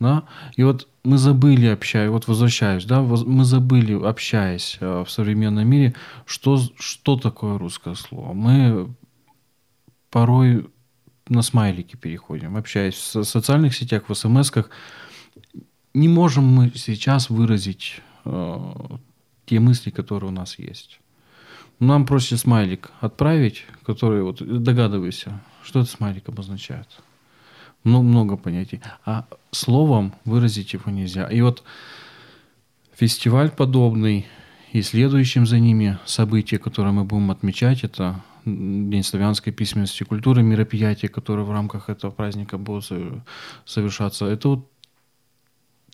Да? 0.00 0.24
И 0.56 0.62
вот 0.62 0.88
мы 1.04 1.18
забыли, 1.18 1.66
общаясь, 1.66 2.10
вот 2.10 2.26
возвращаюсь, 2.26 2.84
да, 2.84 3.02
мы 3.02 3.44
забыли, 3.44 3.94
общаясь 3.94 4.78
э, 4.80 5.04
в 5.04 5.10
современном 5.10 5.68
мире, 5.68 5.94
что, 6.24 6.58
что 6.78 7.16
такое 7.16 7.58
русское 7.58 7.94
слово. 7.94 8.32
Мы 8.32 8.94
порой 10.10 10.66
на 11.28 11.42
смайлики 11.42 11.96
переходим, 11.96 12.56
общаясь 12.56 12.94
в 13.14 13.24
социальных 13.24 13.74
сетях, 13.74 14.04
в 14.08 14.14
смс-ках. 14.14 14.70
Не 15.92 16.08
можем 16.08 16.44
мы 16.44 16.72
сейчас 16.74 17.30
выразить 17.30 18.00
э, 18.24 18.74
те 19.46 19.60
мысли, 19.60 19.90
которые 19.90 20.30
у 20.30 20.34
нас 20.34 20.58
есть. 20.58 21.00
Нам 21.80 22.06
проще 22.06 22.36
смайлик 22.36 22.90
отправить, 23.00 23.64
который, 23.84 24.22
вот 24.22 24.42
догадывайся, 24.62 25.40
что 25.62 25.80
этот 25.80 25.90
смайлик 25.90 26.28
обозначает 26.28 26.88
ну, 27.84 28.02
много 28.02 28.36
понятий. 28.36 28.80
А 29.04 29.26
словом 29.50 30.14
выразить 30.24 30.72
его 30.72 30.90
нельзя. 30.90 31.26
И 31.26 31.40
вот 31.42 31.62
фестиваль 32.94 33.50
подобный 33.50 34.26
и 34.72 34.82
следующим 34.82 35.46
за 35.46 35.58
ними 35.58 35.98
события, 36.06 36.58
которые 36.58 36.92
мы 36.92 37.04
будем 37.04 37.30
отмечать, 37.30 37.84
это 37.84 38.22
День 38.44 39.02
славянской 39.02 39.52
письменности 39.52 40.02
и 40.02 40.06
культуры, 40.06 40.42
мероприятия, 40.42 41.08
которые 41.08 41.46
в 41.46 41.50
рамках 41.50 41.88
этого 41.88 42.10
праздника 42.10 42.58
будут 42.58 42.90
совершаться. 43.64 44.26
Это 44.26 44.48
вот 44.48 44.68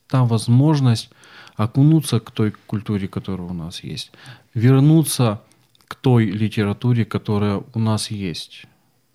та 0.08 0.24
возможность 0.24 1.10
окунуться 1.56 2.18
к 2.18 2.30
той 2.30 2.52
культуре, 2.66 3.06
которая 3.06 3.46
у 3.46 3.54
нас 3.54 3.84
есть, 3.84 4.10
вернуться 4.54 5.42
к 5.86 5.94
той 5.94 6.26
литературе, 6.26 7.04
которая 7.04 7.62
у 7.74 7.78
нас 7.78 8.10
есть. 8.10 8.64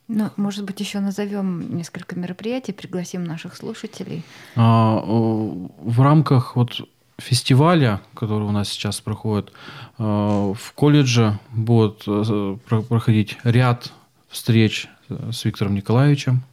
Ну, 0.07 0.29
может 0.37 0.65
быть, 0.65 0.79
еще 0.79 0.99
назовем 0.99 1.75
несколько 1.75 2.15
мероприятий, 2.15 2.73
пригласим 2.73 3.23
наших 3.23 3.55
слушателей. 3.55 4.23
А, 4.55 5.01
в 5.03 6.01
рамках 6.01 6.55
вот 6.55 6.81
фестиваля, 7.17 8.01
который 8.13 8.43
у 8.43 8.51
нас 8.51 8.69
сейчас 8.69 9.01
проходит, 9.01 9.51
а, 9.97 10.53
в 10.53 10.73
колледже 10.73 11.39
будет 11.51 12.03
э, 12.07 12.57
проходить 12.67 13.37
ряд 13.43 13.93
встреч 14.29 14.87
с 15.09 15.45
Виктором 15.45 15.75
Николаевичем, 15.75 16.43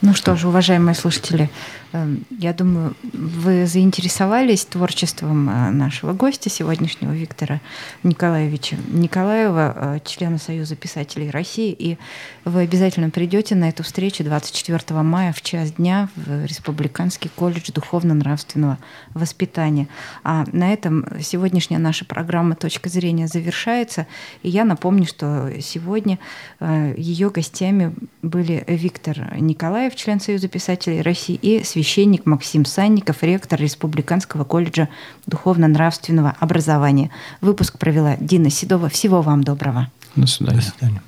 Ну 0.00 0.14
что 0.14 0.34
ж, 0.34 0.46
уважаемые 0.46 0.96
слушатели, 0.96 1.48
я 1.92 2.52
думаю, 2.52 2.94
вы 3.14 3.66
заинтересовались 3.66 4.66
творчеством 4.66 5.48
э, 5.48 5.70
нашего 5.70 6.12
гостя 6.12 6.50
сегодняшнего 6.50 7.12
Виктора 7.12 7.60
Николаевича 8.02 8.76
Николаева, 8.88 9.96
э, 9.96 10.00
члена 10.04 10.36
Союза 10.38 10.76
писателей 10.76 11.30
России, 11.30 11.74
и 11.78 11.96
вы 12.44 12.60
обязательно 12.60 13.08
придете 13.08 13.54
на 13.54 13.70
эту 13.70 13.84
встречу 13.84 14.22
24 14.22 15.00
мая 15.02 15.32
в 15.32 15.40
час 15.40 15.72
дня 15.72 16.10
в 16.14 16.44
Республиканский 16.44 17.30
колледж 17.34 17.72
духовно-нравственного 17.72 18.78
воспитания. 19.14 19.88
А 20.24 20.44
на 20.52 20.72
этом 20.72 21.06
сегодняшняя 21.22 21.78
наша 21.78 22.04
программа 22.04 22.54
«Точка 22.54 22.90
зрения» 22.90 23.28
завершается. 23.28 24.06
И 24.42 24.50
я 24.50 24.64
напомню, 24.66 25.06
что 25.06 25.50
сегодня 25.62 26.18
э, 26.60 26.94
ее 26.98 27.30
гостями 27.30 27.94
были 28.20 28.62
Виктор 28.66 29.34
Николаев, 29.40 29.96
член 29.96 30.20
Союза 30.20 30.48
писателей 30.48 31.00
России, 31.00 31.38
и 31.40 31.62
священник 31.78 32.26
Максим 32.26 32.64
Санников, 32.64 33.22
ректор 33.22 33.60
Республиканского 33.60 34.42
колледжа 34.42 34.88
духовно-нравственного 35.26 36.34
образования. 36.40 37.10
Выпуск 37.40 37.78
провела 37.78 38.16
Дина 38.18 38.50
Седова. 38.50 38.88
Всего 38.88 39.22
вам 39.22 39.44
доброго. 39.44 39.88
До 40.16 40.26
свидания. 40.26 40.58
До 40.58 40.64
свидания. 40.64 41.02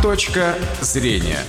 Точка 0.00 0.54
зрения. 0.80 1.40